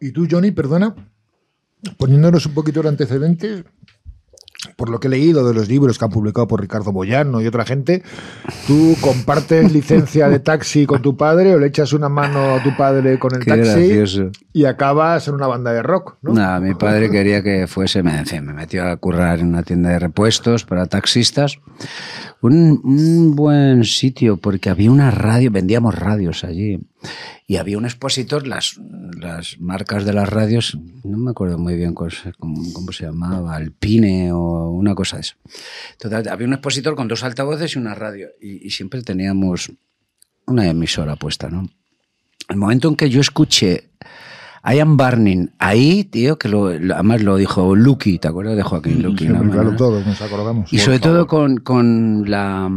[0.00, 0.94] ¿Y tú, Johnny, perdona?
[1.96, 3.64] Poniéndonos un poquito de antecedentes,
[4.80, 7.46] por lo que he leído de los libros que han publicado por Ricardo Boyano y
[7.46, 8.02] otra gente,
[8.66, 12.74] ¿tú compartes licencia de taxi con tu padre o le echas una mano a tu
[12.74, 16.16] padre con el taxi y acabas en una banda de rock?
[16.22, 16.60] ¿no?
[16.62, 20.64] mi padre quería que fuese, me, me metió a currar en una tienda de repuestos
[20.64, 21.58] para taxistas.
[22.40, 26.80] Un, un buen sitio porque había una radio, vendíamos radios allí
[27.46, 28.78] Y había un expositor, las,
[29.18, 32.10] las marcas de las radios, no me acuerdo muy bien cómo,
[32.72, 35.36] cómo se llamaba, Alpine o una cosa de eso.
[35.92, 38.28] Entonces, había un expositor con dos altavoces y una radio.
[38.40, 39.72] Y, y siempre teníamos
[40.46, 41.68] una emisora puesta, ¿no?
[42.48, 43.90] El momento en que yo escuché
[44.62, 45.48] I am burning.
[45.58, 49.26] Ahí, tío, que lo, además lo dijo Lucky, ¿te acuerdas de Joaquín Lucky?
[49.26, 50.70] Sí, claro, todo, nos acordamos.
[50.72, 52.70] Y sobre todo con, con la,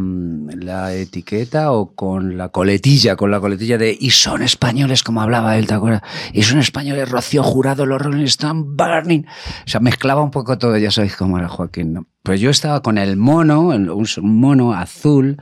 [0.56, 5.58] la, etiqueta o con la coletilla, con la coletilla de y son españoles, como hablaba
[5.58, 6.04] él, ¿te acuerdas?
[6.32, 9.26] Y son españoles, Rocío Jurado, los Rolling Stones, burning.
[9.66, 12.08] O sea, mezclaba un poco todo, ya sabéis cómo era Joaquín, ¿no?
[12.24, 15.36] Pues yo estaba con el mono, un mono azul,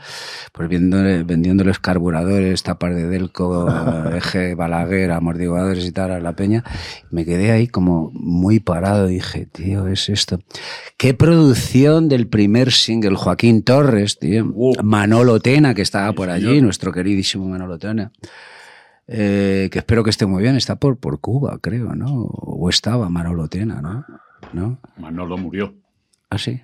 [0.52, 3.68] pues vendiendo, los carburadores, tapar de Delco,
[4.16, 6.64] eje Balaguer, amortiguadores y tal a la peña.
[7.12, 9.06] Me quedé ahí como muy parado.
[9.06, 10.40] Dije, tío, es esto.
[10.98, 14.52] Qué producción del primer single, Joaquín Torres, tío.
[14.82, 18.12] Manolo Tena, que estaba por allí, nuestro queridísimo Manolo Tena.
[19.06, 20.56] Eh, que espero que esté muy bien.
[20.56, 22.12] Está por, por Cuba, creo, ¿no?
[22.24, 24.04] O estaba Manolo Tena, ¿no?
[24.52, 24.80] ¿No?
[24.98, 25.76] Manolo murió.
[26.32, 26.60] ¿Ah, sí?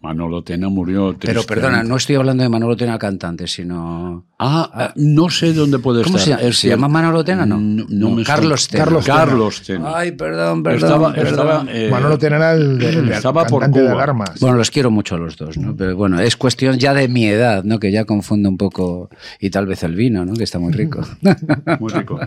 [0.00, 1.14] Manolo Tena murió.
[1.20, 4.24] Pero perdona, no estoy hablando de Manolo Tena cantante, sino.
[4.38, 6.38] Ah, ah no sé dónde puede ¿Cómo estar.
[6.38, 6.52] Se, llama?
[6.54, 7.44] ¿Se llama Manolo Tena?
[7.44, 8.84] No, no, me Carlos Tena.
[8.84, 9.92] Carlos, Carlos Tena.
[9.94, 11.14] Ay, perdón, perdón.
[11.16, 14.40] Estaba, eh, Manolo Tena era el, el, estaba por de alarmas.
[14.40, 15.76] Bueno, los quiero mucho a los dos, ¿no?
[15.76, 17.78] Pero bueno, es cuestión ya de mi edad, ¿no?
[17.78, 19.10] Que ya confundo un poco.
[19.38, 20.32] Y tal vez el vino, ¿no?
[20.32, 21.02] Que está muy rico.
[21.78, 22.18] muy rico.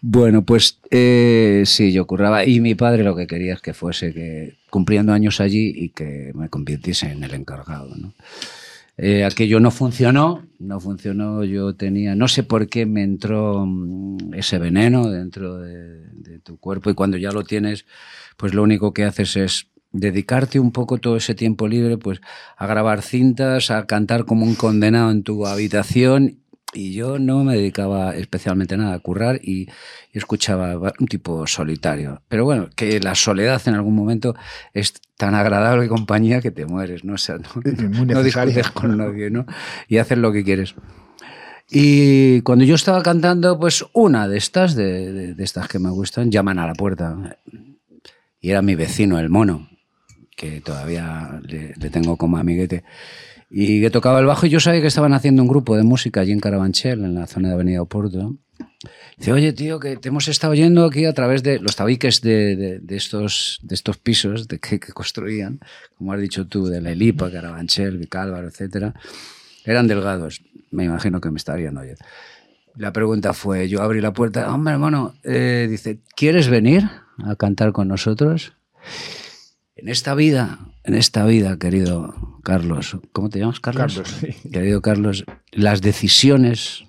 [0.00, 2.46] Bueno, pues eh, sí, yo curraba.
[2.46, 6.32] Y mi padre lo que quería es que fuese que cumpliendo años allí y que
[6.34, 7.94] me convirtiese en el encargado.
[8.96, 11.44] Eh, aquello no funcionó, no funcionó.
[11.44, 16.58] Yo tenía, no sé por qué me entró mm, ese veneno dentro de, de tu
[16.58, 17.86] cuerpo y cuando ya lo tienes,
[18.36, 22.20] pues lo único que haces es dedicarte un poco todo ese tiempo libre pues
[22.56, 26.38] a grabar cintas, a cantar como un condenado en tu habitación
[26.72, 29.68] y yo no me dedicaba especialmente a nada a currar y,
[30.12, 32.22] escuchaba un tipo solitario.
[32.28, 34.34] Pero bueno, que la soledad en algún momento
[34.74, 37.14] es tan agradable compañía que te mueres, ¿no?
[37.14, 37.48] O sea, no,
[38.04, 39.46] no discutes con nadie, ¿no?
[39.88, 40.74] Y haces lo que quieres.
[41.70, 46.32] Y cuando yo estaba cantando, pues una de estas, de, de, estas que me gustan,
[46.32, 47.38] llaman a la puerta.
[48.40, 49.68] Y era mi vecino, el mono,
[50.36, 52.82] que todavía le, le tengo como amiguete
[53.50, 56.20] y que tocaba el bajo y yo sabía que estaban haciendo un grupo de música
[56.20, 58.36] allí en Carabanchel, en la zona de Avenida Oporto.
[59.18, 62.78] Dice, oye, tío, que te hemos estado oyendo aquí a través de los tabiques de,
[62.80, 65.60] de, estos, de estos pisos de que, construían,
[65.98, 68.94] como has dicho tú, de la Elipa, Carabanchel, Vicálvaro, etcétera.
[69.64, 70.42] Eran delgados.
[70.70, 72.02] Me imagino que me estarían oyendo.
[72.76, 76.88] La pregunta fue, yo abrí la puerta, hombre, hermano, eh, dice, ¿quieres venir
[77.18, 78.54] a cantar con nosotros?
[79.74, 83.94] En esta vida, en esta vida, querido Carlos, ¿cómo te llamas, Carlos?
[83.94, 84.48] Carlos sí.
[84.50, 86.84] Querido Carlos, las decisiones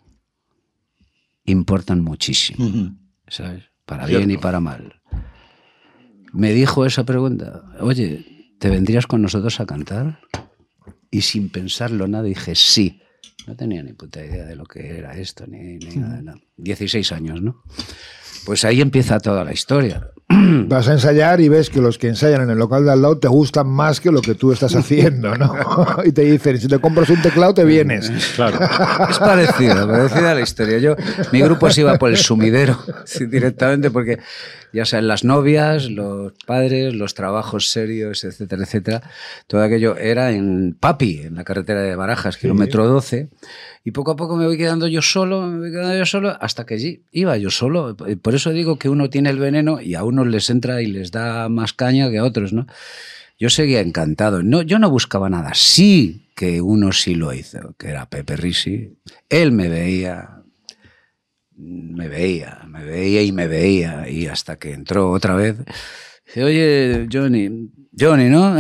[1.46, 2.96] importan muchísimo,
[3.28, 3.66] ¿sabes?
[3.86, 5.02] Para bien y para mal.
[6.34, 10.22] Me dijo esa pregunta, oye, ¿te vendrías con nosotros a cantar?
[11.10, 13.02] Y sin pensarlo nada dije, sí.
[13.48, 16.40] No tenía ni puta idea de lo que era esto, ni, ni nada, nada.
[16.58, 17.64] 16 años, ¿no?
[18.46, 20.12] Pues ahí empieza toda la historia.
[20.68, 23.18] Vas a ensayar y ves que los que ensayan en el local de al lado
[23.18, 25.56] te gustan más que lo que tú estás haciendo, ¿no?
[26.06, 28.12] y te dicen, si te compras un teclado te vienes.
[28.36, 28.60] Claro.
[29.10, 30.78] Es parecido, parecida a la historia.
[30.78, 30.96] Yo,
[31.32, 32.80] mi grupo se iba por el sumidero
[33.30, 34.20] directamente porque
[34.74, 39.02] ya sean las novias, los padres, los trabajos serios, etcétera, etcétera.
[39.48, 43.30] Todo aquello era en Papi, en la carretera de Barajas, kilómetro 12.
[43.84, 46.66] Y poco a poco me voy quedando yo solo, me voy quedando yo solo, hasta
[46.66, 47.96] que iba yo solo.
[47.96, 51.12] Por eso digo que uno tiene el veneno y a unos les entra y les
[51.12, 52.68] da más caña que a otros, ¿no?
[53.40, 54.44] Yo seguía encantado.
[54.44, 55.56] No, yo no buscaba nada.
[55.56, 59.00] Sí que uno sí lo hizo, que era Pepe Risi.
[59.30, 60.44] Él me veía,
[61.58, 64.08] me veía, me veía y me veía.
[64.08, 65.58] Y hasta que entró otra vez,
[66.26, 68.58] dice, oye, Johnny, Johnny, ¿no?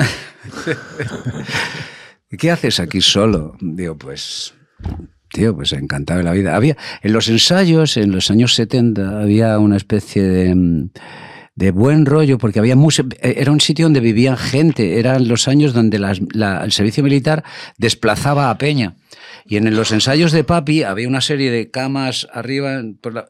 [2.37, 3.55] ¿Qué haces aquí solo?
[3.61, 4.55] Digo, pues
[5.29, 6.55] Tío, pues encantado de la vida.
[6.55, 10.89] Había, en los ensayos, en los años 70, había una especie de,
[11.55, 12.75] de buen rollo, porque había
[13.21, 17.43] era un sitio donde vivían gente, eran los años donde el servicio militar
[17.77, 18.95] desplazaba a Peña.
[19.45, 22.81] Y en los ensayos de Papi había una serie de camas arriba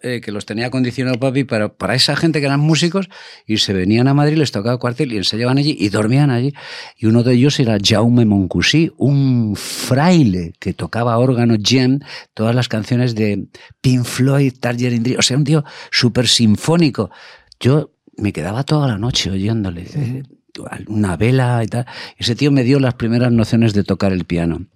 [0.01, 3.09] eh, que los tenía acondicionado Papi para, para esa gente que eran músicos
[3.45, 6.53] y se venían a Madrid, les tocaba cuartel y ensayaban allí y dormían allí.
[6.97, 11.99] Y uno de ellos era Jaume Moncusí, un fraile que tocaba órgano gem,
[12.33, 13.47] todas las canciones de
[13.81, 17.09] Pink Floyd, Target Dream, o sea, un tío súper sinfónico.
[17.59, 19.85] Yo me quedaba toda la noche oyéndole.
[19.93, 20.23] Eh,
[20.87, 21.85] una vela y tal.
[22.17, 24.67] Ese tío me dio las primeras nociones de tocar el piano.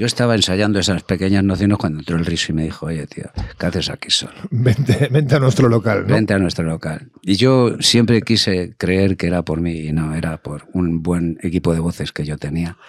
[0.00, 3.26] Yo estaba ensayando esas pequeñas nociones cuando entró el riso y me dijo, oye, tío,
[3.58, 4.32] ¿qué haces aquí solo?
[4.50, 6.06] Vente, vente a nuestro local.
[6.08, 6.14] ¿no?
[6.14, 7.10] Vente a nuestro local.
[7.20, 11.36] Y yo siempre quise creer que era por mí y no, era por un buen
[11.42, 12.78] equipo de voces que yo tenía.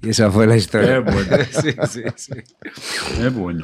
[0.00, 0.98] y esa fue la historia.
[0.98, 1.36] Es bueno.
[1.50, 2.34] sí, sí, sí.
[3.20, 3.62] Es bueno.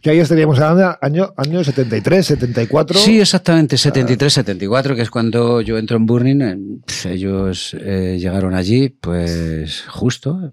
[0.00, 2.98] Que ahí estaríamos año, año 73, 74.
[2.98, 6.80] Sí, exactamente, 73, 74, que es cuando yo entro en Burning.
[7.04, 10.52] Ellos eh, llegaron allí, pues justo,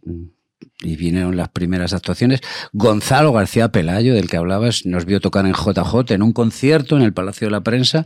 [0.81, 2.41] y vinieron las primeras actuaciones.
[2.73, 7.03] Gonzalo García Pelayo, del que hablabas, nos vio tocar en JJ en un concierto en
[7.03, 8.05] el Palacio de la Prensa,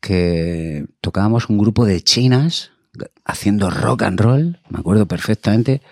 [0.00, 2.72] que tocábamos un grupo de chinas
[3.24, 5.82] haciendo rock and roll, me acuerdo perfectamente,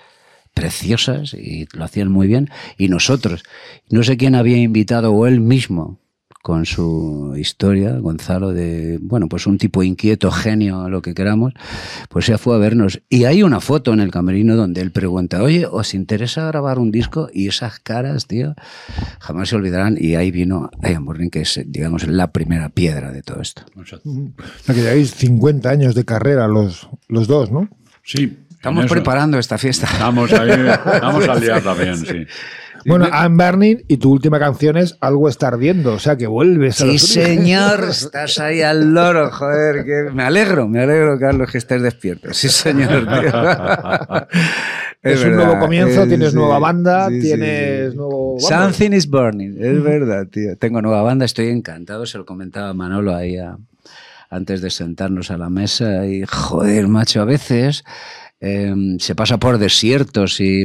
[0.55, 2.51] preciosas y lo hacían muy bien.
[2.77, 3.45] Y nosotros,
[3.91, 6.01] no sé quién había invitado o él mismo
[6.43, 11.53] con su historia, Gonzalo, de, bueno, pues un tipo inquieto, genio, lo que queramos,
[12.09, 13.01] pues ya fue a vernos.
[13.09, 16.91] Y hay una foto en el camerino donde él pregunta, oye, ¿os interesa grabar un
[16.91, 17.29] disco?
[17.33, 18.55] Y esas caras, tío,
[19.21, 19.97] jamás se olvidarán.
[20.01, 23.63] Y ahí vino Ian Burning, que es, digamos, la primera piedra de todo esto.
[23.77, 23.99] O sea,
[24.75, 27.69] que lleváis 50 años de carrera los, los dos, ¿no?
[28.05, 28.39] Sí.
[28.51, 29.87] Estamos preparando esta fiesta.
[29.87, 30.51] Estamos ahí,
[31.01, 32.27] vamos al día también, sí.
[32.87, 36.81] Bueno, I'm Burning y tu última canción es Algo está ardiendo, o sea que vuelves
[36.81, 41.51] a Sí, los señor, estás ahí al loro, joder, que me alegro, me alegro, Carlos,
[41.51, 42.33] que estés despierto.
[42.33, 43.07] Sí, señor.
[43.07, 43.33] tío.
[45.01, 47.27] Es, un verdad, nuevo comienzo, es- tienes sí, nueva banda, sí, sí.
[47.29, 48.35] tienes nuevo...
[48.35, 48.49] vamos.
[48.49, 50.57] Something is burning, es verdad, tío.
[50.59, 53.57] Tengo nueva banda, estoy encantado, se lo comentaba Manolo ahí a-
[54.29, 57.85] antes de sentarnos a la mesa y joder, macho, a veces
[58.41, 60.63] eh, se pasa por desiertos y,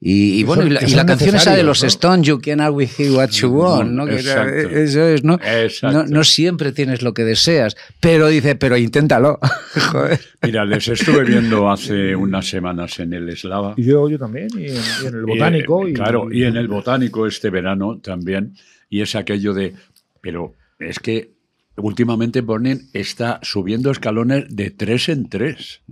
[0.00, 1.88] y, y bueno, y la, y la canción esa de los ¿no?
[1.88, 4.06] Stones, You Can Always Hear What You Want, ¿no?
[4.06, 5.34] Que era- eso es, ¿no?
[5.34, 5.98] Exacto.
[6.04, 9.38] No, no siempre tienes lo que deseas, pero dice, pero inténtalo.
[9.92, 10.18] Joder.
[10.42, 13.74] Mira, les estuve viendo hace unas semanas en el Eslava.
[13.76, 15.86] Y yo, yo también, y en, y en el botánico.
[15.86, 18.54] Y, y, claro, y en el botánico este verano también.
[18.88, 19.74] Y es aquello de.
[20.22, 21.32] Pero es que
[21.76, 25.82] últimamente Burning está subiendo escalones de tres en tres.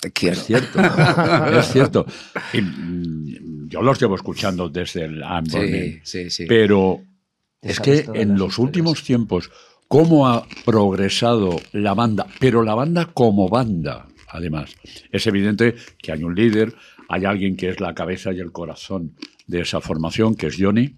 [0.00, 0.36] Te quiero.
[0.36, 0.80] Es cierto.
[1.58, 2.06] es cierto.
[2.52, 6.00] Y, mm, yo los llevo escuchando desde el I'm Burning.
[6.02, 6.44] Sí, sí, sí.
[6.46, 7.02] Pero
[7.60, 9.50] es que en los últimos tiempos,
[9.88, 14.74] cómo ha progresado la banda, pero la banda como banda, además.
[15.10, 16.74] Es evidente que hay un líder,
[17.08, 19.16] hay alguien que es la cabeza y el corazón
[19.46, 20.96] de esa formación, que es Johnny,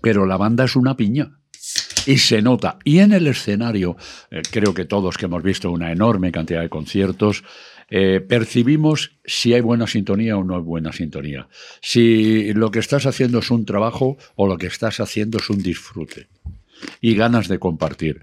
[0.00, 1.39] pero la banda es una piña.
[2.06, 2.78] Y se nota.
[2.84, 3.96] Y en el escenario,
[4.30, 7.44] eh, creo que todos que hemos visto una enorme cantidad de conciertos,
[7.90, 11.48] eh, percibimos si hay buena sintonía o no hay buena sintonía.
[11.82, 15.62] Si lo que estás haciendo es un trabajo o lo que estás haciendo es un
[15.62, 16.28] disfrute.
[17.00, 18.22] Y ganas de compartir.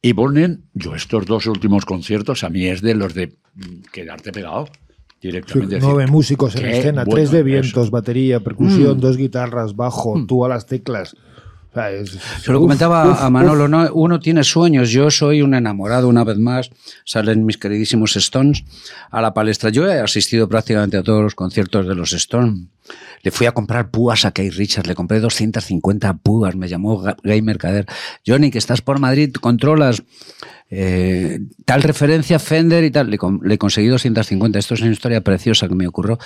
[0.00, 4.30] Y Bonen, yo estos dos últimos conciertos, a mí es de los de mm, quedarte
[4.32, 4.66] pegado
[5.20, 5.74] Sí, directamente.
[5.74, 7.44] decir, nueve músicos en escena, bueno tres de eso.
[7.44, 9.00] vientos, batería, percusión, Mm.
[9.00, 11.16] dos guitarras, bajo, tú a las teclas.
[12.42, 13.88] Se lo comentaba uf, a Manolo, ¿no?
[13.92, 16.70] uno tiene sueños, yo soy un enamorado una vez más,
[17.04, 18.64] salen mis queridísimos Stones
[19.10, 19.70] a la palestra.
[19.70, 22.66] Yo he asistido prácticamente a todos los conciertos de los Stones.
[23.22, 27.16] Le fui a comprar púas a Keith Richards, le compré 250 púas, me llamó Ga-
[27.22, 27.84] Gay Mercader.
[28.26, 30.02] Johnny, que estás por Madrid, controlas
[30.70, 33.10] eh, tal referencia, Fender y tal.
[33.10, 34.58] Le, le conseguí 250.
[34.58, 36.18] Esto es una historia preciosa que me ocurrió.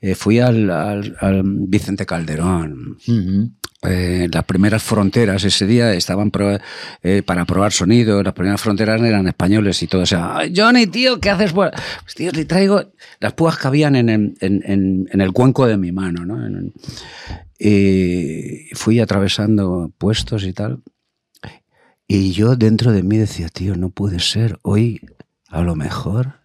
[0.00, 2.98] Eh, fui al, al- al Vicente Calderón.
[3.08, 3.50] Ujú.
[3.86, 6.58] Eh, las primeras fronteras ese día estaban pro-
[7.02, 10.02] eh, para probar sonido, las primeras fronteras eran españoles y todo.
[10.02, 11.52] O sea, "Ay, Johnny, tío, ¿qué haces?
[11.52, 11.70] Pues,
[12.16, 12.82] tío, le traigo.
[13.20, 16.36] Las púas cabían en, en, en- en el cuenco de mi mano, ¿no?
[17.58, 20.82] Y fui atravesando puestos y tal.
[22.06, 24.58] Y yo dentro de mí decía, tío, no puede ser.
[24.62, 25.00] Hoy,
[25.48, 26.40] a lo mejor,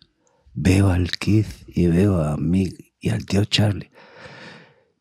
[0.53, 3.89] veo al Keith y veo a Mick y al tío Charlie.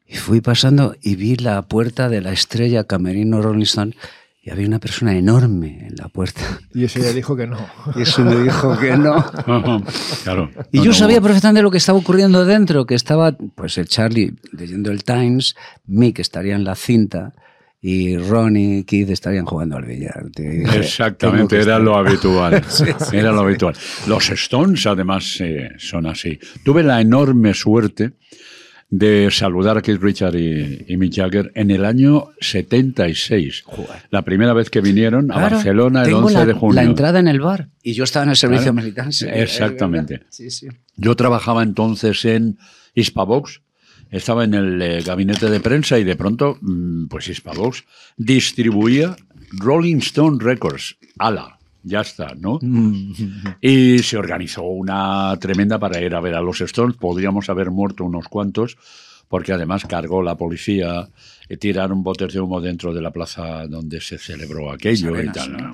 [0.09, 3.95] Y fui pasando y vi la puerta de la estrella Camerino Rolling Stone
[4.43, 6.41] y había una persona enorme en la puerta.
[6.73, 7.59] Y ese ya dijo que no.
[7.95, 9.23] Y eso me dijo que no.
[10.25, 10.51] claro.
[10.73, 13.87] Y No, yo no, sabía perfectamente lo que estaba ocurriendo dentro, que estaba pues el
[13.89, 15.55] Charlie leyendo el Times,
[15.87, 17.35] Mick estaría en la cinta
[17.83, 20.25] y Ronnie y Keith estarían jugando al billar.
[20.35, 20.47] tío.
[20.51, 21.81] Y dije, "Tengo Exactamente, era estar".
[21.83, 22.65] lo habitual.
[23.13, 23.75] era lo habitual.
[24.07, 26.39] Los Stones, además, eh, son así.
[26.65, 28.13] Tuve la enorme suerte
[28.91, 33.64] de saludar a Keith Richard y, y Mick Jagger en el año 76.
[34.11, 36.74] La primera vez que vinieron a Claro, Barcelona el tengo 11 la, de junio.
[36.74, 39.12] La entrada en el bar y yo estaba en el servicio Claro, militar.
[39.12, 40.22] sí, exactamente.
[40.30, 40.68] Sí, sí.
[40.97, 42.59] Yo trabajaba entonces en
[42.95, 43.61] Hispavox,
[44.11, 47.84] estaba en el eh, gabinete de prensa y de pronto, mm, pues Hispavox
[48.16, 49.16] distribuía
[49.53, 50.97] Rolling Stone Records.
[51.18, 51.58] ¡Hala!
[51.89, 52.59] Ya está, ¿no?
[53.61, 56.97] y se organizó una tremenda para ir a ver a los Stones.
[56.97, 58.76] Podríamos haber muerto unos cuantos,
[59.28, 61.09] porque además cargó la policía,
[61.49, 65.72] y tiraron botes de humo dentro de la plaza donde se celebró aquello y tal.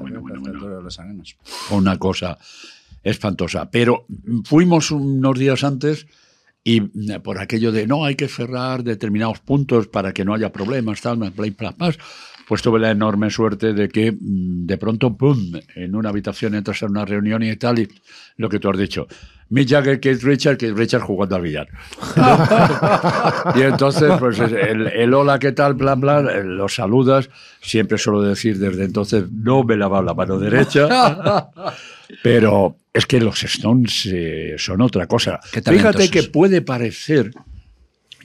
[1.71, 2.39] Una cosa
[3.03, 3.71] espantosa.
[3.71, 4.07] Pero
[4.45, 6.07] fuimos unos días antes
[6.63, 11.01] y por aquello de no hay que cerrar determinados puntos para que no haya problemas,
[11.03, 11.95] tal, bla, bla, bla,
[12.47, 16.83] pues tuve la enorme suerte de que mm, de pronto, ¡pum!, en una habitación entras
[16.83, 17.89] a una reunión y tal, y
[18.37, 19.07] lo que tú has dicho,
[19.51, 21.69] Mick Jagger, Keith Richard, Keith Richard jugando al billar.
[23.55, 25.75] y entonces, pues el, hola, ¿qué tal?
[25.75, 27.29] Bla, bla, eh, lo saludas.
[27.61, 30.89] Siempre suelo decir desde entonces, no me lavaba la mano derecha.
[32.23, 35.41] Pero es que los Stones eh, son otra cosa.
[35.43, 37.31] Fíjate que puede parecer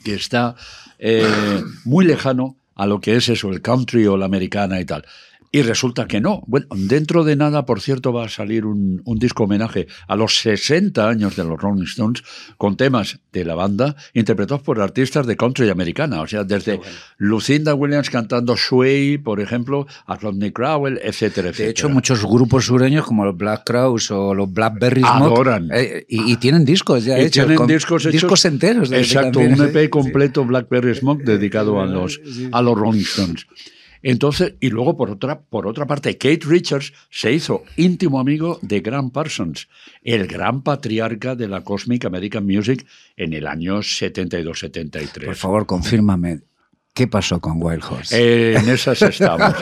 [0.03, 0.55] que está
[0.97, 5.05] eh, muy lejano a lo que es eso, el country o la americana y tal.
[5.52, 6.43] Y resulta que no.
[6.45, 11.10] Bueno, dentro de nada, por cierto, va a salir un, disco homenaje a los 60
[11.10, 12.24] años de los Rolling Stones
[12.58, 16.22] con temas de la banda interpretados por artistas de country americana.
[16.22, 16.80] O sea, desde
[17.18, 21.66] Lucinda Williams cantando Sway, por ejemplo, a Rodney Crowell, etcétera, etcétera.
[21.66, 25.70] De hecho, muchos grupos sureños como los Black Crowes o los Blackberry Adoran.
[25.74, 27.47] Eh, y, tienen discos ya hechos.
[27.47, 28.91] Tienen discos, discos enteros.
[28.91, 32.22] exacto, un EP completo Blackberry Smoke dedicado a los,
[32.52, 33.47] a los Rolling Stones.
[34.02, 38.80] Entonces, y luego por otra, por otra parte, Kate Richards se hizo íntimo amigo de
[38.80, 39.68] Grant Parsons,
[40.04, 42.86] el gran patriarca de la Cosmic American Music
[43.18, 45.26] en el año 72-73.
[45.26, 46.41] Por favor, confírmame.
[46.93, 48.18] ¿Qué pasó con Wild Horse?
[48.18, 49.54] Eh, en esas estamos.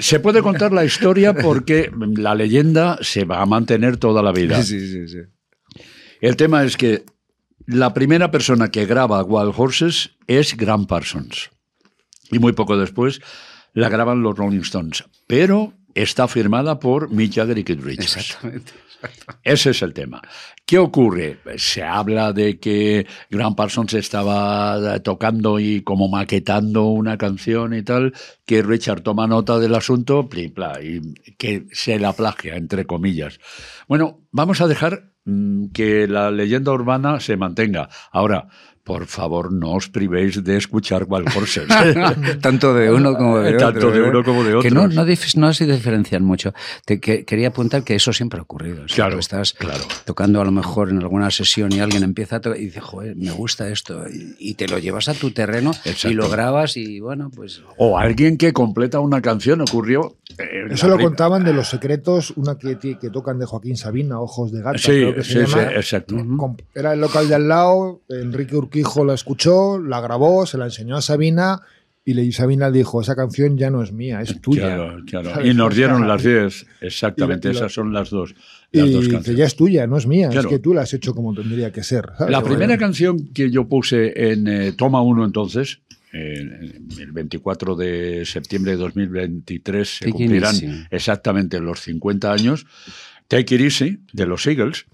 [0.00, 4.62] se puede contar la historia porque la leyenda se va a mantener toda la vida.
[4.62, 5.18] Sí, sí, sí.
[6.20, 7.04] El tema es que
[7.66, 11.50] la primera persona que graba Wild Horses es Grant Parsons
[12.30, 13.20] y muy poco después
[13.72, 15.04] la graban los Rolling Stones.
[15.26, 18.16] Pero está firmada por Mick Jagger y Keith Richards.
[18.16, 18.72] Exactamente.
[19.42, 20.22] Ese es el tema.
[20.64, 21.38] ¿Qué ocurre?
[21.56, 28.14] Se habla de que Grant Parsons estaba tocando y como maquetando una canción y tal,
[28.44, 30.28] que Richard toma nota del asunto
[30.82, 33.38] y que se la plagia, entre comillas.
[33.86, 37.88] Bueno, vamos a dejar mm, que la leyenda urbana se mantenga.
[38.10, 38.48] Ahora,
[38.86, 41.66] por favor, no os privéis de escuchar Wild Horses.
[42.40, 43.72] Tanto de uno como de otro.
[43.72, 44.08] Tanto de ¿eh?
[44.08, 44.62] uno como de otro.
[44.62, 46.54] Que no, no, no, se diferencian mucho.
[46.84, 48.84] Te, quería apuntar que eso siempre ha ocurrido.
[48.86, 49.82] claro, estás claro.
[50.04, 53.16] tocando a lo mejor en alguna sesión y alguien empieza a tocar y dice, joder,
[53.16, 54.04] me gusta esto.
[54.38, 55.72] Y, te lo llevas a tu terreno
[56.04, 57.62] y lo grabas y bueno, pues...
[57.78, 60.14] O alguien que completa una canción, ocurrió...
[60.38, 64.52] Eh, eso lo contaban de Los Secretos, una que, que tocan de Joaquín Sabina, Ojos
[64.52, 64.78] de Gata.
[64.78, 66.16] Sí, sí, sí, exacto.
[66.74, 70.66] Era el local de al lado, Enrique Urquijo hijo la escuchó, la grabó, se la
[70.66, 71.62] enseñó a Sabina
[72.04, 74.76] y le, Sabina dijo, esa canción ya no es mía, es tuya.
[74.76, 75.44] Claro, claro.
[75.44, 78.34] Y nos dieron las 10, exactamente, esas son las dos.
[78.70, 79.36] Las y dos canciones.
[79.36, 81.82] ya es tuya, no es mía, es que tú la has hecho como tendría que
[81.82, 82.06] ser.
[82.28, 85.80] La primera canción que yo puse en eh, Toma 1 entonces,
[86.12, 92.66] el 24 de septiembre de 2023 se cumplirán exactamente los 50 años,
[93.28, 94.86] Take It Easy, de los Eagles,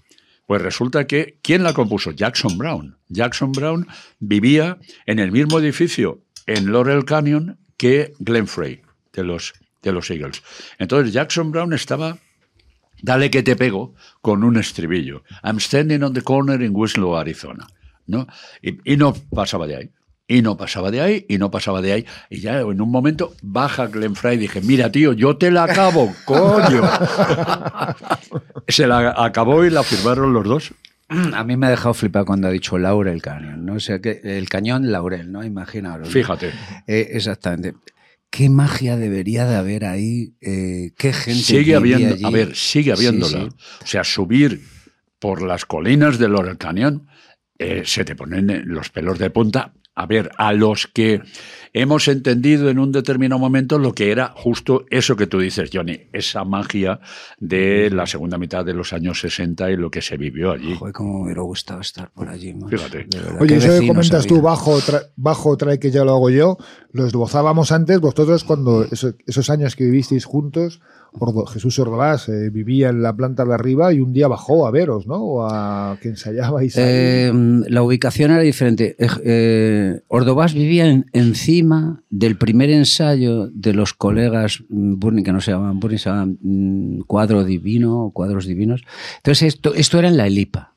[0.45, 2.11] pues resulta que, ¿quién la compuso?
[2.11, 2.97] Jackson Brown.
[3.09, 3.87] Jackson Brown
[4.19, 8.81] vivía en el mismo edificio en Laurel Canyon que Glenn Frey,
[9.13, 10.43] de los, de los Eagles.
[10.79, 12.17] Entonces Jackson Brown estaba,
[13.01, 15.23] dale que te pego, con un estribillo.
[15.43, 17.67] I'm standing on the corner in Winslow, Arizona.
[18.05, 18.27] ¿no?
[18.61, 19.89] y no pasaba de ahí.
[20.27, 22.05] Y no pasaba de ahí, y no pasaba de ahí.
[22.29, 25.65] Y ya en un momento baja Glenn Fry y dije, mira tío, yo te la
[25.65, 26.81] acabo, coño.
[28.67, 30.73] Se la acabó y la firmaron los dos.
[31.09, 33.73] A mí me ha dejado flipar cuando ha dicho Laurel Cañón, ¿no?
[33.73, 35.43] O sea, que el cañón Laurel, ¿no?
[35.43, 36.09] Imaginaros.
[36.09, 36.51] Fíjate.
[36.87, 37.75] Eh, exactamente.
[38.31, 40.33] ¿Qué magia debería de haber ahí?
[40.41, 43.43] Eh, ¿Qué gente sigue habiendo, A ver, sigue habiéndola.
[43.43, 44.63] O sea, subir
[45.19, 47.07] por las colinas del Laurel Cañón
[47.59, 51.21] eh, se te ponen los pelos de punta a ver, a los que
[51.71, 56.07] hemos entendido en un determinado momento lo que era justo eso que tú dices, Johnny,
[56.13, 56.99] esa magia
[57.39, 60.75] de la segunda mitad de los años 60 y lo que se vivió allí.
[60.75, 62.55] Joder, cómo me hubiera gustado estar por allí.
[62.69, 63.07] Fíjate.
[63.39, 64.79] Oye, eso que comentas tú, bajo,
[65.15, 66.57] bajo trae que ya lo hago yo,
[66.91, 70.81] lo esbozábamos antes, vosotros cuando esos años que vivisteis juntos,
[71.51, 75.07] Jesús Ordovás eh, vivía en la planta de arriba y un día bajó a veros,
[75.07, 75.21] ¿no?
[75.23, 76.75] O a que ensayabais.
[76.77, 77.31] Eh,
[77.67, 78.95] la ubicación era diferente.
[78.97, 85.51] Eh, eh, Ordovás vivía encima del primer ensayo de los colegas Burning, que no se
[85.51, 88.83] llamaban Burning, se llamaban mm, Cuadro Divino, Cuadros Divinos.
[89.17, 90.72] Entonces, esto, esto era en la Elipa.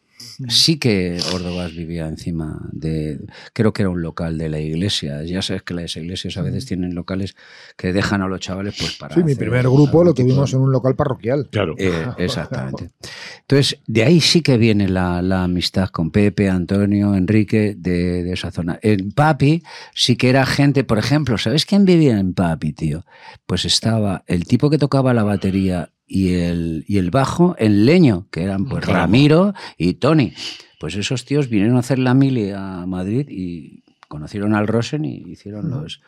[0.49, 3.20] Sí que Ordovás vivía encima de,
[3.53, 5.22] creo que era un local de la iglesia.
[5.24, 7.37] Ya sabes que las iglesias a veces tienen locales
[7.76, 9.14] que dejan a los chavales pues para...
[9.14, 11.49] Sí, mi primer grupo lo tuvimos en un local parroquial.
[11.51, 11.74] Claro.
[11.78, 12.91] Eh, exactamente.
[13.41, 18.51] Entonces, de ahí sí que viene la, amistad con Pepe, Antonio, Enrique, de, de, esa
[18.51, 18.78] zona.
[18.82, 19.62] En Papi
[19.95, 23.05] sí que era gente, por ejemplo, ¿sabes quién vivía en Papi, tío?
[23.47, 28.29] Pues estaba el tipo que tocaba la batería y el, y el bajo en leño,
[28.31, 30.33] que eran pues Ramiro y Tony.
[30.79, 35.25] Pues esos tíos vinieron a hacer la mili a Madrid y conocieron al Rosen y
[35.27, 36.01] hicieron los...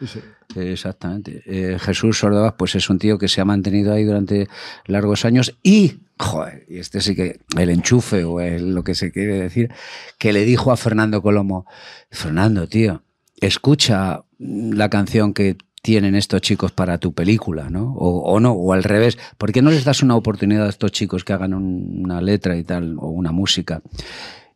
[0.55, 1.42] Exactamente.
[1.46, 4.49] Eh, Jesús Sordovas pues es un tío que se ha mantenido ahí durante
[4.86, 9.40] largos años y, joder, y este sí que, el enchufe o lo que se quiere
[9.40, 9.72] decir,
[10.18, 11.66] que le dijo a Fernando Colomo,
[12.11, 13.03] Fernando, tío,
[13.40, 17.94] escucha la canción que tienen estos chicos para tu película, ¿no?
[17.94, 19.18] O, no, o al revés.
[19.36, 22.64] ¿Por qué no les das una oportunidad a estos chicos que hagan una letra y
[22.64, 23.82] tal, o una música?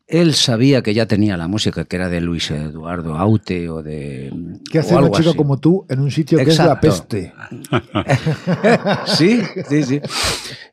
[0.06, 4.32] Él sabía que ya tenía la música, que era de Luis Eduardo Aute o de.
[4.70, 7.32] ¿Qué hace un chico como tú en un sitio que es la peste?
[9.06, 10.00] sí, sí, sí.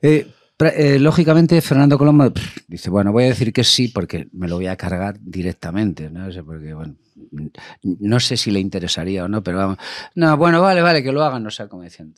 [0.01, 0.27] Eh,
[0.59, 2.33] eh, lógicamente, Fernando Colombo
[2.67, 6.27] dice: Bueno, voy a decir que sí porque me lo voy a cargar directamente, ¿no?
[6.43, 6.95] Porque, bueno,
[7.81, 9.77] no sé si le interesaría o no, pero vamos,
[10.15, 12.13] no, bueno, vale, vale, que lo hagan, no sé cómo decían.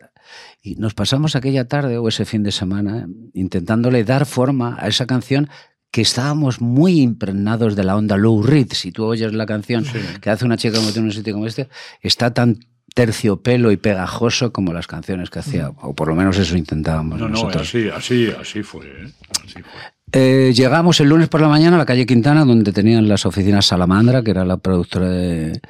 [0.61, 5.05] Y nos pasamos aquella tarde o ese fin de semana intentándole dar forma a esa
[5.05, 5.49] canción
[5.91, 8.71] que estábamos muy impregnados de la onda Lou Reed.
[8.71, 9.85] Si tú oyes la canción
[10.21, 11.67] que hace una chica como en un sitio como este,
[12.01, 12.59] está tan
[12.95, 17.29] terciopelo y pegajoso como las canciones que hacía, o por lo menos eso intentábamos no,
[17.29, 17.55] nosotros.
[17.55, 18.85] No, así, así, así fue.
[18.87, 19.11] ¿eh?
[19.43, 19.81] Así fue.
[20.13, 23.67] Eh, llegamos el lunes por la mañana a la calle Quintana, donde tenían las oficinas
[23.67, 25.61] Salamandra, que era la productora de...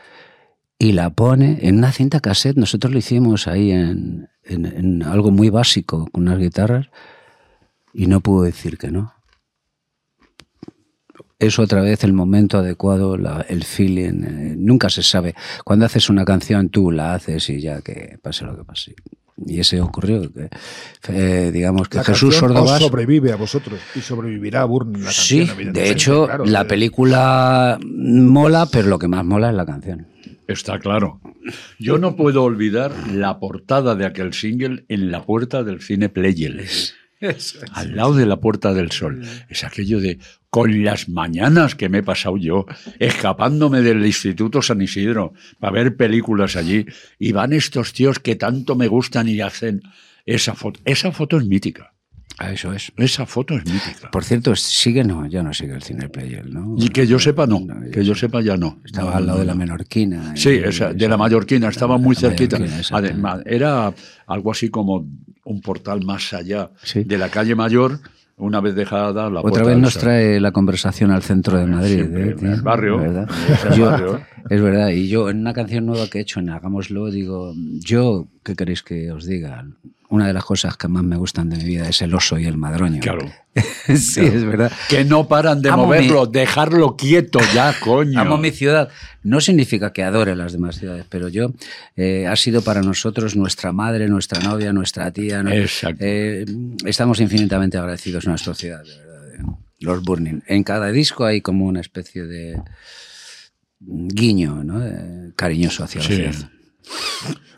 [0.79, 2.57] Y la pone en una cinta cassette.
[2.57, 6.89] Nosotros lo hicimos ahí en, algo muy básico, con unas guitarras.
[7.93, 9.13] Y no puedo decir que no.
[11.37, 13.15] Eso otra vez el momento adecuado,
[13.47, 14.23] el feeling.
[14.23, 15.35] Eh, nunca se sabe.
[15.63, 18.95] Cuando haces una canción, tú la haces y ya que pase lo que pase
[19.45, 20.31] y ese ocurrió.
[20.31, 20.49] Que,
[21.09, 25.03] eh, digamos que Jesús Sordovás sobrevive a vosotros y sobrevivirá a Burning.
[25.03, 30.07] La sí, de hecho, la película mola, pero lo que más mola es la canción.
[30.47, 31.21] Está claro.
[31.79, 36.67] Yo no puedo olvidar la portada de aquel single en la puerta del cine Playel.
[37.73, 39.23] al lado de la Puerta del Sol.
[39.49, 40.19] Es aquello de
[40.51, 42.65] con las mañanas que me he pasado yo,
[42.99, 46.85] escapándome del Instituto San Isidro para ver películas allí,
[47.17, 49.81] y van estos tíos que tanto me gustan y hacen
[50.25, 50.81] esa foto.
[50.83, 51.93] Esa foto es mítica.
[52.37, 52.91] Ah, eso es.
[52.97, 54.11] Esa foto es mítica.
[54.11, 56.75] Por cierto, sigue, no, ya no sigue el cine player, ¿no?
[56.77, 57.65] Y que yo sepa, no.
[57.89, 58.81] que yo sepa, ya no.
[58.83, 60.35] Estaba al lado de la Menorquina.
[60.35, 62.57] Sí, de la Mallorquina, estaba muy cerquita.
[62.91, 63.93] Además, era
[64.27, 65.07] algo así como
[65.45, 68.01] un portal más allá de la calle Mayor
[68.37, 71.99] una vez dejada la Otra vez nos trae la conversación al centro de Madrid.
[72.01, 72.35] ¿eh?
[72.39, 73.27] En el barrio.
[74.49, 74.89] Es verdad.
[74.89, 78.83] Y yo, en una canción nueva que he hecho en Hagámoslo, digo, yo, ¿qué queréis
[78.83, 79.65] que os diga?
[80.11, 82.45] Una de las cosas que más me gustan de mi vida es el oso y
[82.45, 82.99] el madroño.
[82.99, 83.31] Claro.
[83.95, 84.69] sí, es verdad.
[84.89, 88.19] Que no paran de moverlo, dejarlo quieto ya, coño.
[88.19, 88.89] Amo mi ciudad.
[89.23, 91.53] No significa que adore las demás ciudades, pero yo
[91.95, 95.41] eh, ha sido para nosotros nuestra madre, nuestra novia, nuestra tía.
[95.47, 96.03] Exacto.
[96.05, 96.45] Eh,
[96.85, 99.33] estamos infinitamente agradecidos a nuestra ciudad, de verdad.
[99.33, 99.43] Eh.
[99.79, 100.41] Los Burning.
[100.45, 102.61] En cada disco hay como una especie de
[103.79, 105.33] guiño, ¿no?
[105.37, 106.51] cariñoso hacia la ciudad.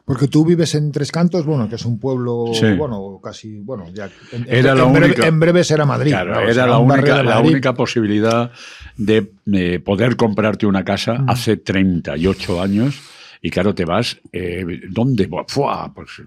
[0.06, 2.46] Porque tú vives en Tres Cantos, bueno, que es un pueblo,
[2.78, 4.10] bueno, casi, bueno, ya.
[4.34, 6.12] En, era la breve, única, en breve será Madrid.
[6.12, 8.52] Claro, era la única, la única posibilidad
[8.98, 11.30] de eh, poder comprarte una casa mm.
[11.30, 13.02] hace 38 años.
[13.42, 15.28] Y claro, te vas, eh, ¿dónde?
[15.28, 16.22] Pues,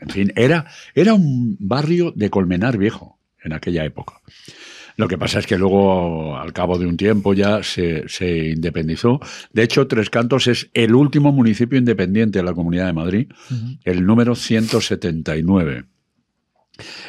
[0.00, 4.20] en fin, era, era un barrio de Colmenar viejo en aquella época.
[5.00, 8.04] Lo que pasa es que luego, al cabo de un tiempo, ya se,
[8.54, 9.18] independizó.
[9.50, 13.28] De hecho, Tres Cantos es el último municipio independiente de la Comunidad de Madrid,
[13.84, 15.84] el número 179.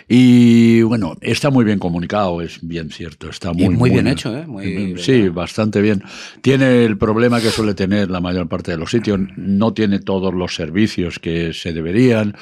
[0.08, 4.96] Y bueno, está muy bien comunicado, es bien cierto, está muy, muy, bien hecho, ¿eh?
[4.98, 6.02] sí, bastante bien.
[6.42, 10.34] Tiene el problema que suele tener la mayor parte de los sitios, no tiene todos
[10.34, 12.36] los servicios que se deberían.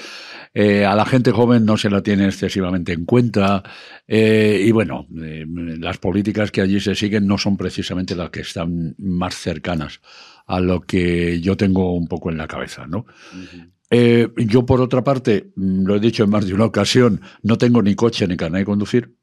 [0.53, 3.63] Eh, a la gente joven no se la tiene excesivamente en cuenta.
[4.07, 8.41] Eh, y bueno, eh, las políticas que allí se siguen no son precisamente las que
[8.41, 10.01] están más cercanas
[10.47, 13.05] a lo que yo tengo un poco en la cabeza, ¿no?
[13.91, 17.81] yo, por otra parte, mm, lo he dicho en más de una ocasión, no tengo
[17.81, 19.15] ni coche ni carnet de conducir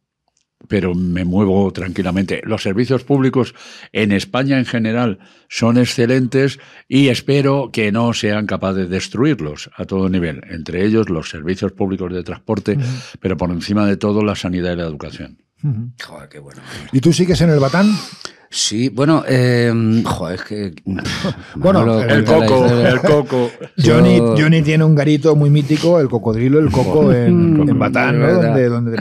[0.69, 2.41] pero me muevo tranquilamente.
[2.45, 3.55] Los servicios públicos
[3.93, 6.59] en España en general son excelentes
[6.89, 11.73] y espero que no sean capaces de destruirlos a todo nivel, entre ellos los servicios
[11.73, 12.79] públicos de transporte,
[13.21, 15.43] pero por encima de todo la sanidad y la educación.
[16.05, 16.61] Joder, qué bueno.
[16.93, 17.91] ¿Y tú sigues en el Batán?
[18.49, 19.72] Sí, bueno, eh,
[20.05, 20.74] joder, es que.
[21.57, 23.51] bueno, el coco, el coco.
[23.76, 28.32] Johnny, Johnny, tiene un garito muy mítico, el cocodrilo, el coco en, en Batán, ¿no?
[28.32, 28.99] Donde, donde,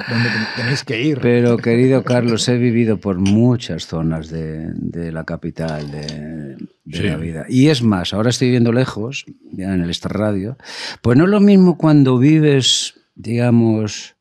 [0.55, 1.19] tenéis que ir.
[1.21, 7.17] Pero, querido Carlos, he vivido por muchas zonas de, de la capital de, de la
[7.17, 7.45] vida.
[7.47, 10.57] Y es más, ahora estoy viviendo lejos, ya en el Radio,
[11.01, 14.14] Pues no es lo mismo cuando vives, digamos,